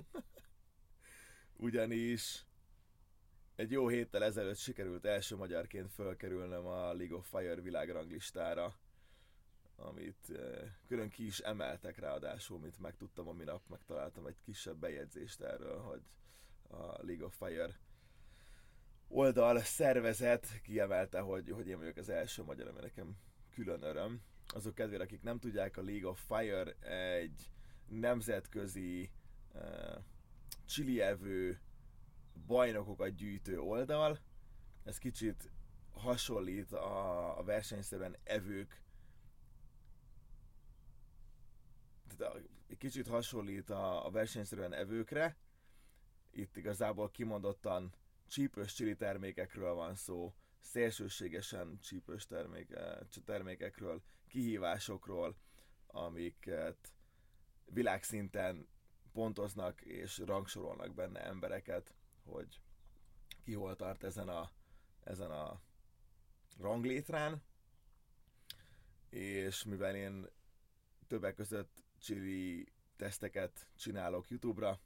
[1.56, 2.46] Ugyanis
[3.62, 8.76] egy jó héttel ezelőtt sikerült első magyarként fölkerülnem a League of Fire világranglistára,
[9.76, 15.41] amit ö, külön ki is emeltek ráadásul, mint megtudtam a minap, megtaláltam egy kisebb bejegyzést
[15.41, 16.01] erről, hogy
[16.70, 17.80] a League of Fire
[19.07, 23.18] oldal szervezet kiemelte, hogy, hogy én vagyok az első magyar, ami nekem
[23.53, 24.22] külön öröm.
[24.47, 27.49] Azok kedvére, akik nem tudják, a League of Fire egy
[27.88, 29.12] nemzetközi
[29.53, 30.03] uh,
[30.66, 31.59] csilievő
[32.46, 34.20] bajnokokat gyűjtő oldal.
[34.84, 35.52] Ez kicsit
[35.94, 38.82] hasonlít a, a versenyszerűen evők
[42.18, 45.38] tehát egy kicsit hasonlít a, a versenyszerűen evőkre.
[46.32, 47.94] Itt igazából kimondottan
[48.28, 55.38] csípős csili termékekről van szó, szélsőségesen csípős terméke, termékekről, kihívásokról,
[55.88, 56.94] amiket
[57.66, 58.68] világszinten
[59.12, 61.94] pontoznak és rangsorolnak benne embereket,
[62.24, 62.62] hogy
[63.44, 64.52] ki hol tart ezen a,
[65.04, 65.62] ezen a
[66.60, 67.42] ranglétrán.
[69.10, 70.28] És mivel én
[71.08, 74.80] többek között chili teszteket csinálok YouTube-ra,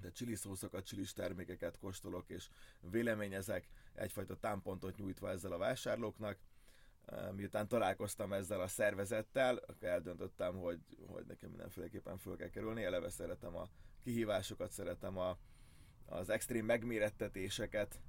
[0.00, 2.48] de chili szószokat, chilis termékeket kóstolok és
[2.80, 6.38] véleményezek, egyfajta támpontot nyújtva ezzel a vásárlóknak.
[7.32, 12.84] Miután találkoztam ezzel a szervezettel, akkor eldöntöttem, hogy, hogy nekem mindenféleképpen föl kell kerülni.
[12.84, 13.68] Eleve szeretem a
[14.02, 15.38] kihívásokat, szeretem a,
[16.06, 18.00] az extrém megmérettetéseket,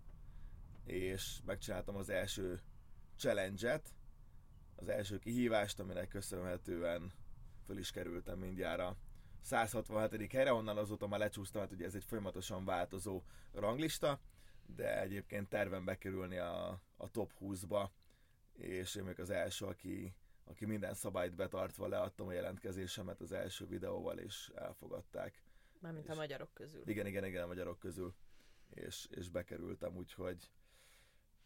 [0.86, 2.60] és megcsináltam az első
[3.18, 3.94] challenge-et,
[4.76, 7.12] az első kihívást, aminek köszönhetően
[7.66, 8.96] föl is kerültem mindjárt a
[9.42, 10.32] 167.
[10.32, 13.22] helyre, onnan azóta már lecsúsztam, hát ugye ez egy folyamatosan változó
[13.52, 14.20] ranglista,
[14.66, 17.90] de egyébként terven bekerülni a, a top 20-ba,
[18.54, 23.68] és én még az első, aki, aki minden szabályt betartva leadtam a jelentkezésemet az első
[23.68, 25.44] videóval, és elfogadták.
[25.84, 26.88] Mármint a És- magyarok közül.
[26.88, 28.16] Igen, igen, igen, a magyarok közül,
[28.70, 30.50] és, és bekerültem, úgyhogy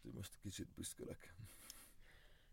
[0.02, 1.34] most kicsit büszkölök.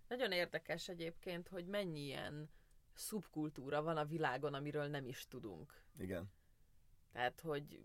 [0.07, 2.49] Nagyon érdekes egyébként, hogy mennyi ilyen
[2.93, 5.83] szubkultúra van a világon, amiről nem is tudunk.
[5.97, 6.31] Igen,
[7.11, 7.83] Tehát, hogy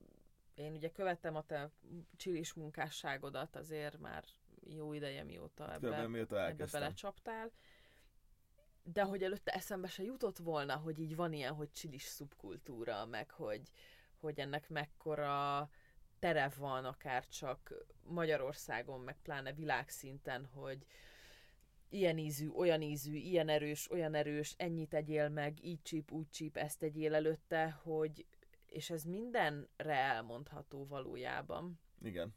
[0.55, 1.70] én ugye követtem a te
[2.16, 4.24] csilis munkásságodat azért már
[4.66, 7.51] jó ideje, mióta Körülbelül ebbe, ebbe belecsaptál.
[8.93, 13.30] De hogy előtte eszembe se jutott volna, hogy így van ilyen, hogy csilis szubkultúra, meg
[13.30, 13.62] hogy,
[14.20, 15.70] hogy ennek mekkora
[16.18, 20.86] tere van akár csak Magyarországon, meg pláne világszinten, hogy
[21.88, 26.57] ilyen ízű, olyan ízű, ilyen erős, olyan erős, ennyit tegyél meg, így csíp, úgy csíp,
[26.57, 28.26] ezt tegyél előtte, hogy
[28.66, 32.34] és ez mindenre elmondható valójában, Igen,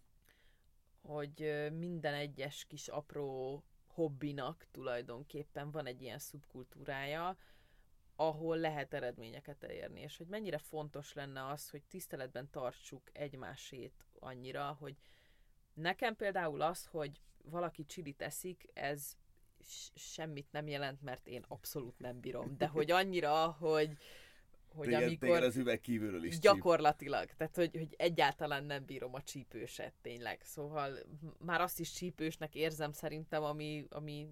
[1.01, 3.64] hogy minden egyes kis apró
[3.94, 7.38] hobbinak tulajdonképpen van egy ilyen szubkultúrája,
[8.16, 14.78] ahol lehet eredményeket elérni, és hogy mennyire fontos lenne az, hogy tiszteletben tartsuk egymásét annyira,
[14.80, 14.96] hogy
[15.74, 19.18] nekem például az, hogy valaki csilit eszik, ez
[19.96, 23.98] semmit nem jelent, mert én abszolút nem bírom, de hogy annyira, hogy,
[24.76, 26.41] hogy téged, amikor téged az üveg kívülről is csíp.
[26.41, 30.97] gyakorlatilag, tehát hogy, hogy egyáltalán nem bírom a csípőset tényleg, szóval
[31.38, 34.30] már azt is csípősnek érzem szerintem, ami, ami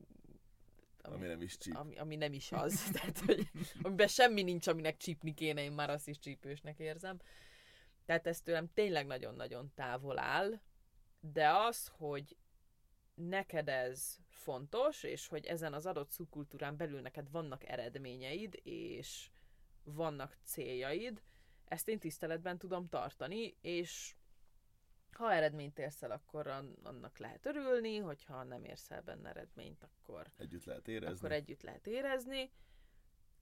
[1.02, 1.76] Ami nem is csíp.
[1.76, 2.84] ami, ami nem is az.
[2.94, 3.50] Tehát, hogy
[3.82, 7.20] amiben semmi nincs, aminek csípni kéne, én már azt is csípősnek érzem.
[8.06, 10.60] Tehát ez tőlem tényleg nagyon-nagyon távol áll,
[11.20, 12.36] de az, hogy
[13.14, 19.30] neked ez fontos, és hogy ezen az adott szubkultúrán belül neked vannak eredményeid, és
[19.84, 21.22] vannak céljaid,
[21.66, 24.16] ezt én tiszteletben tudom tartani, és
[25.12, 29.84] ha eredményt érsz el, akkor an- annak lehet örülni, hogyha nem érsz el benne eredményt,
[29.84, 31.16] akkor Együtt lehet érezni.
[31.18, 32.52] akkor együtt lehet érezni,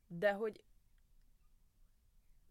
[0.07, 0.63] de hogy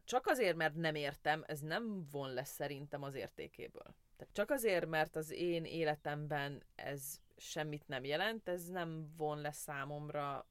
[0.05, 3.95] csak azért, mert nem értem, ez nem von lesz szerintem az értékéből.
[4.17, 9.53] Tehát csak azért, mert az én életemben ez semmit nem jelent, ez nem von le
[9.53, 10.47] számomra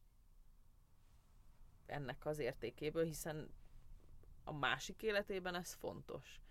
[1.89, 3.53] ennek az értékéből, hiszen
[4.43, 6.41] a másik életében ez fontos.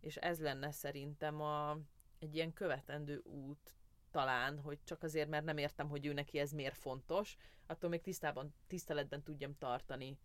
[0.00, 1.78] És ez lenne szerintem a,
[2.18, 3.74] egy ilyen követendő út
[4.10, 8.00] talán, hogy csak azért, mert nem értem, hogy ő neki ez miért fontos, attól még
[8.00, 10.18] tisztában, tiszteletben tudjam tartani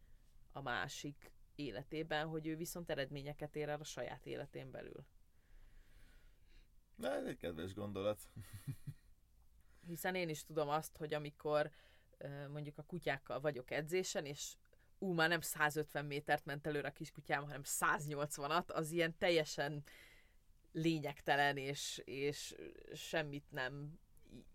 [0.51, 5.05] a másik életében, hogy ő viszont eredményeket ér el a saját életén belül.
[6.95, 8.29] Na, ez egy kedves gondolat.
[9.87, 11.71] Hiszen én is tudom azt, hogy amikor
[12.51, 14.55] mondjuk a kutyákkal vagyok edzésen, és
[14.97, 19.83] ú, már nem 150 métert ment előre a kiskutyám, hanem 180-at, az ilyen teljesen
[20.71, 22.55] lényegtelen és, és
[22.93, 23.99] semmit nem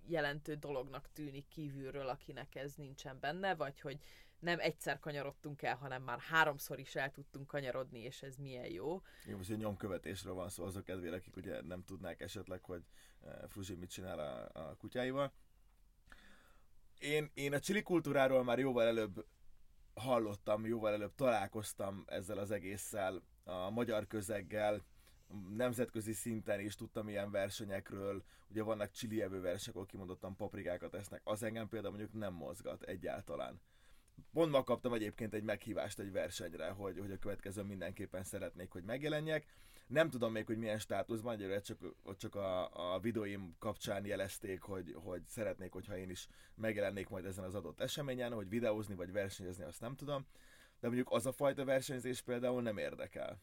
[0.06, 3.98] jelentő dolognak tűnik kívülről, akinek ez nincsen benne, vagy hogy
[4.38, 9.02] nem egyszer kanyarodtunk el, hanem már háromszor is el tudtunk kanyarodni, és ez milyen jó.
[9.24, 12.82] Igen, most egy nyomkövetésről van szó azok kedvére, akik ugye nem tudnák esetleg, hogy
[13.20, 15.32] eh, Fruzsi mit csinál a, a kutyáival.
[17.04, 19.26] Én, én a csili kultúráról már jóval előbb
[19.94, 24.84] hallottam, jóval előbb találkoztam ezzel az egésszel, a magyar közeggel,
[25.56, 31.20] nemzetközi szinten is tudtam ilyen versenyekről, ugye vannak csili evő versenyek, ahol kimondottan paprikákat esznek,
[31.24, 33.60] az engem például mondjuk nem mozgat egyáltalán.
[34.32, 38.84] Pont ma kaptam egyébként egy meghívást egy versenyre, hogy, hogy a következő mindenképpen szeretnék, hogy
[38.84, 39.46] megjelenjek.
[39.86, 41.78] Nem tudom még, hogy milyen státuszban, egyelőre csak,
[42.16, 47.44] csak a, a videóim kapcsán jelezték, hogy, hogy szeretnék, hogyha én is megjelennék majd ezen
[47.44, 50.26] az adott eseményen, hogy videózni vagy versenyezni, azt nem tudom.
[50.80, 53.40] De mondjuk az a fajta versenyzés például nem érdekel.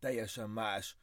[0.00, 0.96] Teljesen más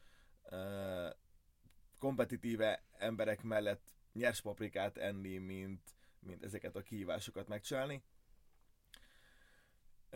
[1.98, 5.80] kompetitíve emberek mellett nyers paprikát enni, mint,
[6.20, 8.02] mint ezeket a kihívásokat megcsinálni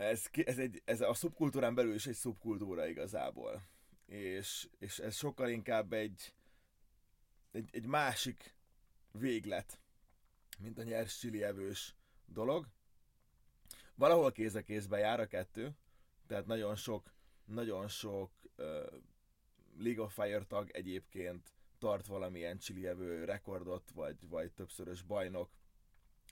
[0.01, 3.61] ez, ez, egy, ez a szubkultúrán belül is egy szubkultúra igazából.
[4.11, 6.33] És, és ez sokkal inkább egy,
[7.51, 8.55] egy, egy másik
[9.11, 9.79] véglet,
[10.59, 11.95] mint a nyers chili evős
[12.25, 12.67] dolog.
[13.95, 15.75] Valahol kéz a kézbe jár a kettő,
[16.27, 17.13] tehát nagyon sok,
[17.45, 18.65] nagyon sok uh,
[19.77, 25.49] League of Fire tag egyébként tart valamilyen chili evő rekordot, vagy, vagy többszörös bajnok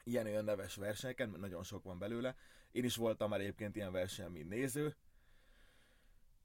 [0.03, 2.36] ilyen olyan neves versenyeken, nagyon sok van belőle,
[2.71, 4.95] én is voltam már egyébként ilyen versenyen, mint néző.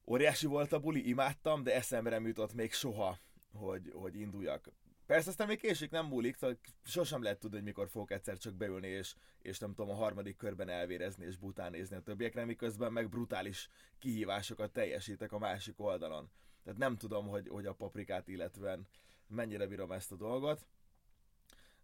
[0.07, 3.18] Óriási volt a buli, imádtam, de eszembe nem jutott még soha,
[3.52, 4.72] hogy, hogy induljak.
[5.07, 8.55] Persze aztán még késik, nem múlik, szóval sosem lehet tudni, hogy mikor fogok egyszer csak
[8.55, 12.92] beülni, és, és nem tudom, a harmadik körben elvérezni és bután nézni a többiekre, miközben
[12.92, 16.30] meg brutális kihívásokat teljesítek a másik oldalon.
[16.62, 18.78] Tehát nem tudom, hogy, hogy a paprikát illetve
[19.26, 20.66] mennyire bírom ezt a dolgot,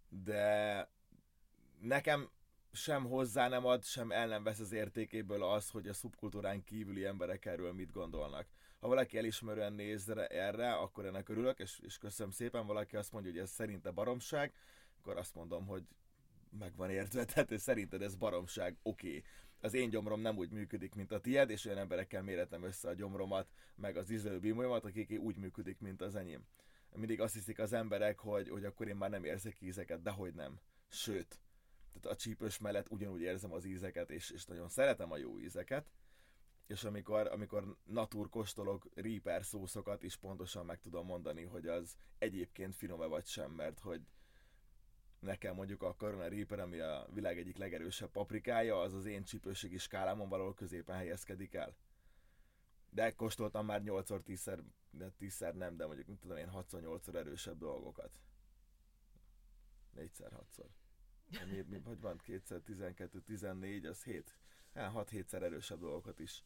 [0.08, 0.88] de
[1.80, 2.30] nekem
[2.72, 7.04] sem hozzá nem ad, sem el nem vesz az értékéből az, hogy a szubkultúrán kívüli
[7.04, 8.46] emberek erről mit gondolnak.
[8.80, 12.66] Ha valaki elismerően néz erre, akkor ennek örülök, és, és köszönöm szépen.
[12.66, 14.52] Valaki azt mondja, hogy ez szerinte baromság,
[14.98, 15.82] akkor azt mondom, hogy
[16.58, 19.08] meg van értve, tehát szerinted ez baromság, oké.
[19.08, 19.24] Okay.
[19.60, 22.94] Az én gyomrom nem úgy működik, mint a tied, és olyan emberekkel méretem össze a
[22.94, 26.46] gyomromat, meg az ízlőbímolyomat, akik úgy működik, mint az enyém.
[26.94, 30.34] Mindig azt hiszik az emberek, hogy, hogy akkor én már nem érzek ízeket, de hogy
[30.34, 30.60] nem.
[30.88, 31.40] Sőt,
[31.92, 35.90] tehát a csípős mellett ugyanúgy érzem az ízeket, és, és nagyon szeretem a jó ízeket,
[36.66, 42.74] és amikor, amikor natur kóstolok Reaper szószokat is pontosan meg tudom mondani, hogy az egyébként
[42.74, 44.00] finom-e vagy sem, mert hogy
[45.18, 49.78] nekem mondjuk a Corona Reaper, ami a világ egyik legerősebb paprikája, az az én csípőségi
[49.78, 51.76] skálámon valahol középen helyezkedik el.
[52.90, 58.20] De kóstoltam már 8-szor, 10-szer, de 10-szer nem, de mondjuk, tudom én, 6-8-szor erősebb dolgokat.
[59.96, 60.68] 4-szer, 6-szor
[61.30, 64.38] mi, mi, hogy van 2012, 14, az 7,
[64.74, 66.44] 6-7-szer erősebb dolgokat is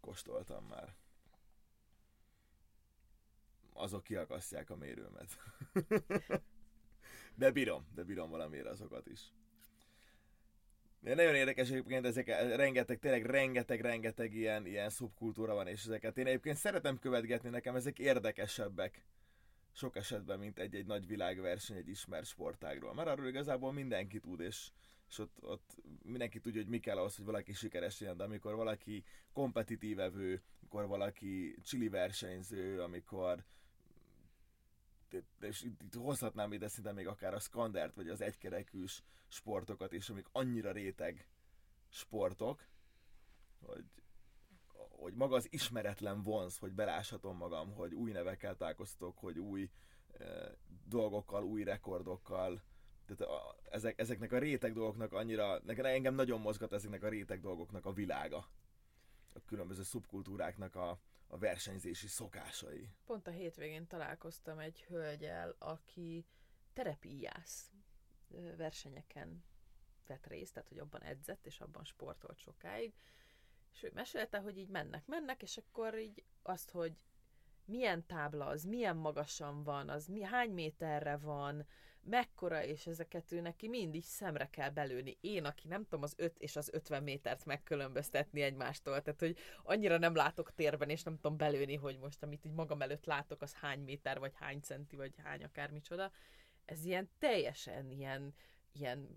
[0.00, 0.94] kóstoltam már.
[3.72, 5.38] Azok kiakasztják a mérőmet.
[7.34, 9.32] de bírom, de bírom valamiért azokat is.
[11.00, 12.26] De nagyon érdekes egyébként ezek,
[12.56, 17.74] rengeteg, tényleg rengeteg, rengeteg ilyen, ilyen szubkultúra van, és ezeket én egyébként szeretem követgetni, nekem
[17.74, 19.04] ezek érdekesebbek
[19.74, 22.94] sok esetben, mint egy-egy nagy világverseny egy ismert sportágról.
[22.94, 24.70] Mert arról igazából mindenki tud, és,
[25.08, 28.54] és ott, ott mindenki tudja, hogy mi kell ahhoz, hogy valaki sikeres legyen, de amikor
[28.54, 33.44] valaki kompetitívevő, amikor valaki csili versenyző, amikor
[35.40, 40.26] és itt hozhatnám ide szinte még akár a skandert, vagy az egykerekűs sportokat is, amik
[40.32, 41.28] annyira réteg
[41.88, 42.66] sportok,
[43.60, 43.84] hogy
[45.04, 49.70] hogy maga az ismeretlen vonz, hogy beláshatom magam, hogy új nevekkel találkoztok, hogy új
[50.18, 50.24] e,
[50.84, 52.62] dolgokkal, új rekordokkal,
[53.06, 57.40] tehát a, ezek, ezeknek a réteg dolgoknak annyira, nekem engem nagyon mozgat ezeknek a réteg
[57.40, 58.48] dolgoknak a világa.
[59.32, 62.88] A különböző szubkultúráknak a, a versenyzési szokásai.
[63.04, 66.26] Pont a hétvégén találkoztam egy hölgyel, aki
[66.72, 67.70] terepíjász
[68.56, 69.44] versenyeken
[70.06, 72.94] vett részt, tehát hogy abban edzett, és abban sportolt sokáig,
[73.74, 76.96] és ő mesélte, hogy így mennek, mennek, és akkor így azt, hogy
[77.64, 81.66] milyen tábla az, milyen magasan van, az mi, hány méterre van,
[82.04, 85.16] mekkora, és ezeket ő neki mindig szemre kell belőni.
[85.20, 89.98] Én, aki nem tudom az 5 és az 50 métert megkülönböztetni egymástól, tehát hogy annyira
[89.98, 93.54] nem látok térben, és nem tudom belőni, hogy most amit így magam előtt látok, az
[93.54, 96.10] hány méter, vagy hány centi, vagy hány akármicsoda.
[96.64, 98.34] Ez ilyen teljesen ilyen,
[98.72, 99.08] ilyen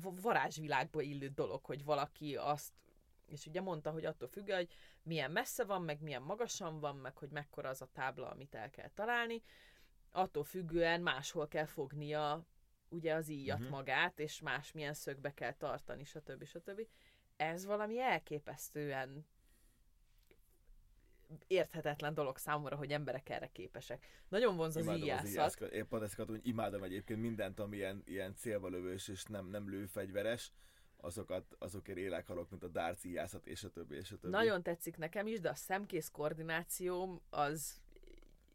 [0.00, 2.72] varázsvilágba illő dolog, hogy valaki azt
[3.28, 4.68] És ugye mondta, hogy attól függ, hogy
[5.02, 8.70] milyen messze van, meg milyen magasan van, meg hogy mekkora az a tábla, amit el
[8.70, 9.42] kell találni.
[10.10, 12.46] Attól függően máshol kell fognia
[12.88, 13.72] ugye az íjat uh-huh.
[13.72, 16.44] magát, és más milyen szögbe kell tartani, stb.
[16.44, 16.86] stb.
[17.36, 19.26] Ez valami elképesztően
[21.46, 24.06] érthetetlen dolog számomra, hogy emberek erre képesek.
[24.28, 25.60] Nagyon vonz az íjászat.
[25.60, 29.68] Én pont ezt hogy imádom egyébként mindent, ami ilyen, ilyen célba lövős és nem, nem
[29.68, 30.52] lőfegyveres
[31.00, 34.32] azokat, azokért élek halok, mint a darts íjászat, és a többi, és a többi.
[34.32, 37.80] Nagyon tetszik nekem is, de a szemkész koordinációm az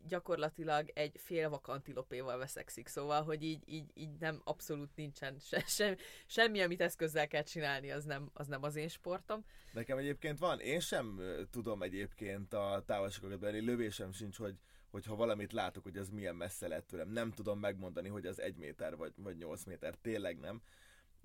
[0.08, 5.98] gyakorlatilag egy fél vakantilopéval veszekszik, szóval, hogy így, így, így nem, abszolút nincsen se, se,
[6.26, 9.46] semmi, amit eszközzel kell csinálni, az nem, az nem az én sportom.
[9.74, 11.22] Nekem egyébként van, én sem
[11.52, 14.56] tudom egyébként a távolságokat benni, lövésem sincs, hogy,
[14.92, 18.40] hogy ha valamit látok, hogy az milyen messze lett tőlem, nem tudom megmondani, hogy az
[18.40, 20.62] egy méter vagy, vagy 8 méter, tényleg nem.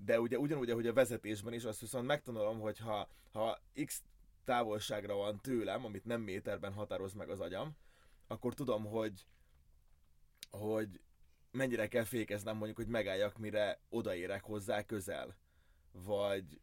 [0.05, 4.03] De ugye ugyanúgy, ahogy a vezetésben is, azt viszont megtanulom, hogy ha, ha x
[4.43, 7.75] távolságra van tőlem, amit nem méterben határoz meg az agyam,
[8.27, 9.25] akkor tudom, hogy,
[10.49, 11.01] hogy
[11.51, 15.35] mennyire kell fékeznem mondjuk, hogy megálljak, mire odaérek hozzá közel.
[15.91, 16.61] Vagy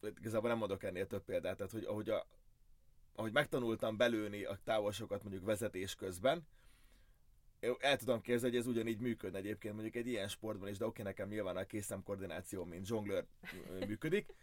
[0.00, 2.26] igazából nem adok ennél több példát, tehát hogy ahogy, a,
[3.14, 6.46] ahogy megtanultam belőni a távolságokat mondjuk vezetés közben,
[7.78, 11.02] el tudom képzelni, hogy ez ugyanígy működne egyébként mondjuk egy ilyen sportban is, de oké,
[11.02, 13.24] nekem nyilván a készem koordináció, mint zsonglőr
[13.86, 14.34] működik,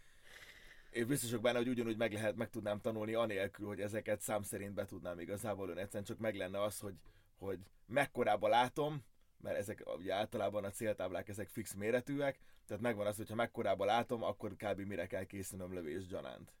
[0.90, 4.74] én biztosok benne, hogy ugyanúgy meg, lehet, meg tudnám tanulni anélkül, hogy ezeket szám szerint
[4.74, 5.78] be tudnám igazából ön.
[5.78, 6.94] Egyszerűen csak meg lenne az, hogy,
[7.38, 9.04] hogy mekkorába látom,
[9.40, 13.84] mert ezek ugye általában a céltáblák ezek fix méretűek, tehát megvan az, hogy ha mekkorába
[13.84, 14.80] látom, akkor kb.
[14.80, 16.52] mire kell készülnöm lövés gyanánt.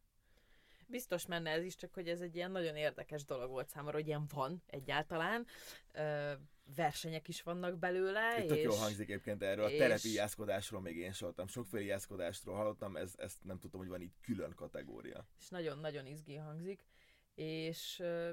[0.90, 4.06] Biztos menne ez is, csak hogy ez egy ilyen nagyon érdekes dolog volt számomra, hogy
[4.06, 5.46] ilyen van egyáltalán.
[5.92, 6.32] Ö,
[6.76, 8.44] versenyek is vannak belőle.
[8.44, 8.62] Itt és...
[8.62, 9.64] jól hangzik egyébként erről.
[9.64, 14.00] A terepi jászkodásról még én sem Sokféle íjászkodásról hallottam, ez, ezt nem tudtam, hogy van
[14.00, 15.26] így külön kategória.
[15.38, 16.86] És nagyon-nagyon izgi hangzik.
[17.34, 18.30] És uh,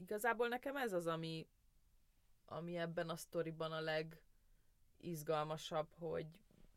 [0.00, 1.46] igazából nekem ez az, ami,
[2.44, 3.80] ami ebben a sztoriban a
[5.00, 6.26] legizgalmasabb, hogy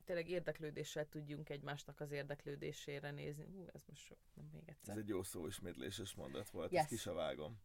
[0.10, 3.46] tényleg érdeklődéssel tudjunk egymásnak az érdeklődésére nézni.
[3.46, 4.96] Hú, ez most sok, nem még egyszer.
[4.96, 6.82] Ez egy jó szó ismétléses mondat volt, yes.
[6.82, 7.60] ezt ki se vágom.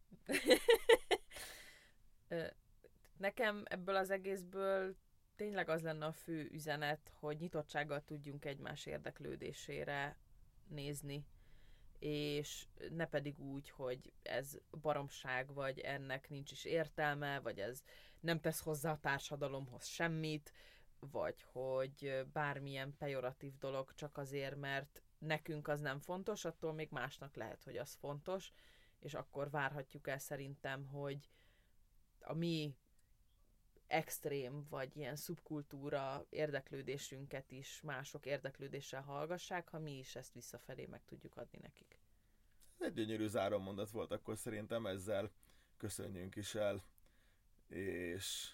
[3.17, 4.95] Nekem ebből az egészből
[5.35, 10.17] tényleg az lenne a fő üzenet, hogy nyitottsággal tudjunk egymás érdeklődésére
[10.67, 11.25] nézni,
[11.99, 17.83] és ne pedig úgy, hogy ez baromság, vagy ennek nincs is értelme, vagy ez
[18.19, 20.53] nem tesz hozzá a társadalomhoz semmit,
[20.99, 27.35] vagy hogy bármilyen pejoratív dolog csak azért, mert nekünk az nem fontos, attól még másnak
[27.35, 28.51] lehet, hogy az fontos,
[28.99, 31.29] és akkor várhatjuk el szerintem, hogy
[32.19, 32.75] a mi
[33.87, 41.05] extrém, vagy ilyen szubkultúra érdeklődésünket is mások érdeklődéssel hallgassák, ha mi is ezt visszafelé meg
[41.05, 41.99] tudjuk adni nekik.
[42.79, 45.31] Egy gyönyörű zárómondat volt, akkor szerintem ezzel
[45.77, 46.83] köszönjünk is el,
[47.67, 48.53] és...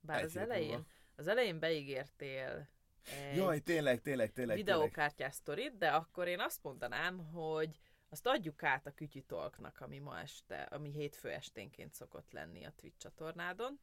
[0.00, 0.86] Bár az elején, múlva.
[1.20, 2.68] Az elején beígértél
[3.04, 4.56] egy Jaj, tényleg, tényleg, tényleg.
[4.56, 10.20] videókártyás sztorit, de akkor én azt mondanám, hogy azt adjuk át a kütyütolknak, ami ma
[10.20, 13.80] este, ami hétfő esténként szokott lenni a Twitch csatornádon.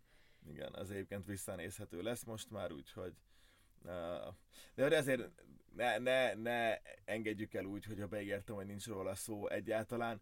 [0.49, 3.13] Igen, az egyébként visszanézhető lesz most már, úgyhogy
[4.75, 5.29] de ezért
[5.75, 10.21] ne, ne, ne engedjük el úgy, hogy ha beígértem, hogy nincs róla szó egyáltalán.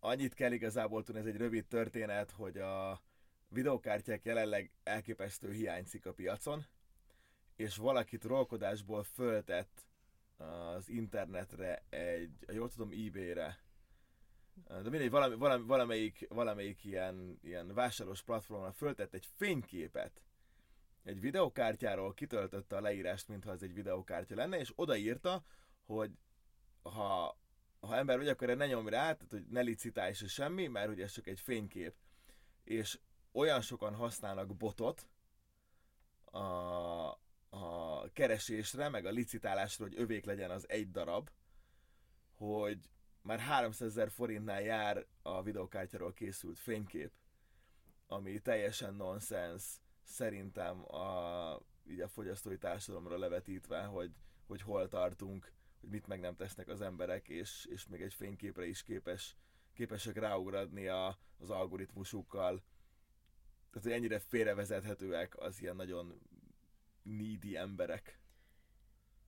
[0.00, 3.02] Annyit kell igazából tudni, ez egy rövid történet, hogy a
[3.48, 6.66] videokártyák jelenleg elképesztő hiányzik a piacon,
[7.56, 9.86] és valakit rolkodásból föltett
[10.36, 13.58] az internetre egy, jól tudom, eBay-re
[14.66, 20.22] de mindegy, valami, valami, valamelyik, valamelyik ilyen, ilyen vásárlós platformon föltett egy fényképet
[21.04, 25.44] egy videokártyáról, kitöltötte a leírást, mintha ez egy videokártya lenne, és odaírta,
[25.86, 26.10] hogy
[26.82, 27.38] ha,
[27.80, 31.04] ha ember vagy, akkor ne nyomj rá, tehát hogy ne licitálj se semmi, mert ugye
[31.04, 31.94] ez csak egy fénykép.
[32.64, 32.98] És
[33.38, 35.08] olyan sokan használnak botot
[36.24, 36.38] a,
[37.48, 41.30] a keresésre, meg a licitálásra, hogy övék legyen az egy darab,
[42.34, 42.78] hogy
[43.22, 47.12] már 300 ezer forintnál jár a videokártyáról készült fénykép,
[48.06, 51.60] ami teljesen nonsens szerintem a,
[51.90, 54.12] így a fogyasztói társadalomra levetítve, hogy,
[54.46, 58.66] hogy hol tartunk, hogy mit meg nem tesznek az emberek, és, és még egy fényképre
[58.66, 59.36] is képes,
[59.72, 62.62] képesek ráugradni a, az algoritmusukkal.
[63.78, 66.20] Tehát, hogy ennyire félrevezethetőek az ilyen nagyon
[67.02, 68.18] needy emberek.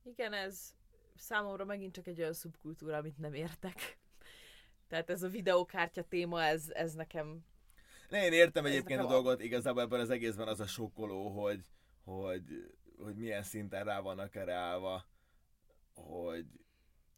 [0.03, 0.73] Igen, ez
[1.15, 3.97] számomra megint csak egy olyan szubkultúra, amit nem értek.
[4.89, 7.45] Tehát ez a videókártya téma, ez, ez nekem...
[8.09, 11.65] Ne, én értem egyébként a dolgot, igazából ebben az egészben az a sokkoló, hogy,
[12.03, 15.05] hogy, hogy milyen szinten rá vannak erre állva,
[15.93, 16.45] hogy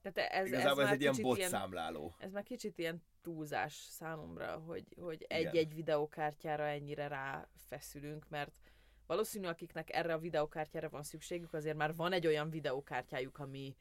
[0.04, 2.16] Tehát ez, Igazából ez, már egy ilyen botszámláló.
[2.18, 5.38] Ez már kicsit ilyen túlzás számomra, hogy, hogy Igen.
[5.38, 8.60] egy-egy videokártyára ennyire ráfeszülünk, mert
[9.08, 13.76] valószínű, akiknek erre a videokártyára van szükségük, azért már van egy olyan videokártyájuk, ami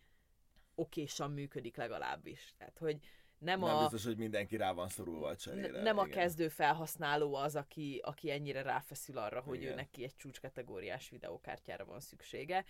[0.75, 2.55] okésan működik legalábbis.
[2.59, 2.99] Tehát, hogy
[3.39, 5.83] nem, Nem a, biztos, hogy mindenki rá van szorulva a cserére.
[5.83, 6.19] nem a igen.
[6.19, 9.73] kezdő felhasználó az, aki, aki ennyire ráfeszül arra, hogy Igen.
[9.73, 12.65] ő neki egy csúcskategóriás videokártyára van szüksége,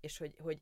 [0.00, 0.60] és hogy, hogy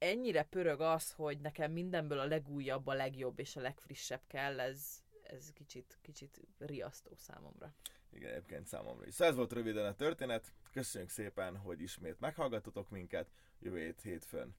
[0.00, 5.02] ennyire pörög az, hogy nekem mindenből a legújabb, a legjobb és a legfrissebb kell, ez,
[5.22, 7.74] ez kicsit, kicsit riasztó számomra.
[8.12, 9.14] Igen, egyébként számomra is.
[9.14, 10.52] Szóval ez volt röviden a történet.
[10.72, 13.30] Köszönjük szépen, hogy ismét meghallgatotok minket.
[13.58, 14.56] Jövő hét hétfőn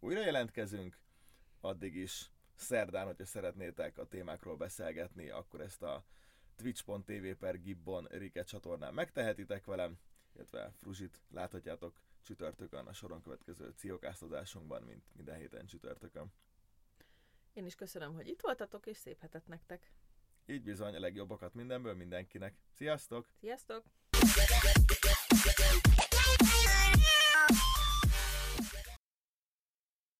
[0.00, 0.98] újra jelentkezünk.
[1.60, 6.04] Addig is szerdán, hogyha szeretnétek a témákról beszélgetni, akkor ezt a
[6.56, 9.98] twitch.tv per Gibbon Rike csatornán megtehetitek velem,
[10.34, 16.32] illetve Fruzsit láthatjátok csütörtökön a soron következő ciokáztatásunkban, mint minden héten csütörtökön.
[17.52, 19.92] Én is köszönöm, hogy itt voltatok, és szép hetet nektek.
[20.46, 22.58] Így bizony a legjobbakat mindenből mindenkinek.
[22.70, 23.28] Sziasztok!
[23.40, 23.84] Sziasztok!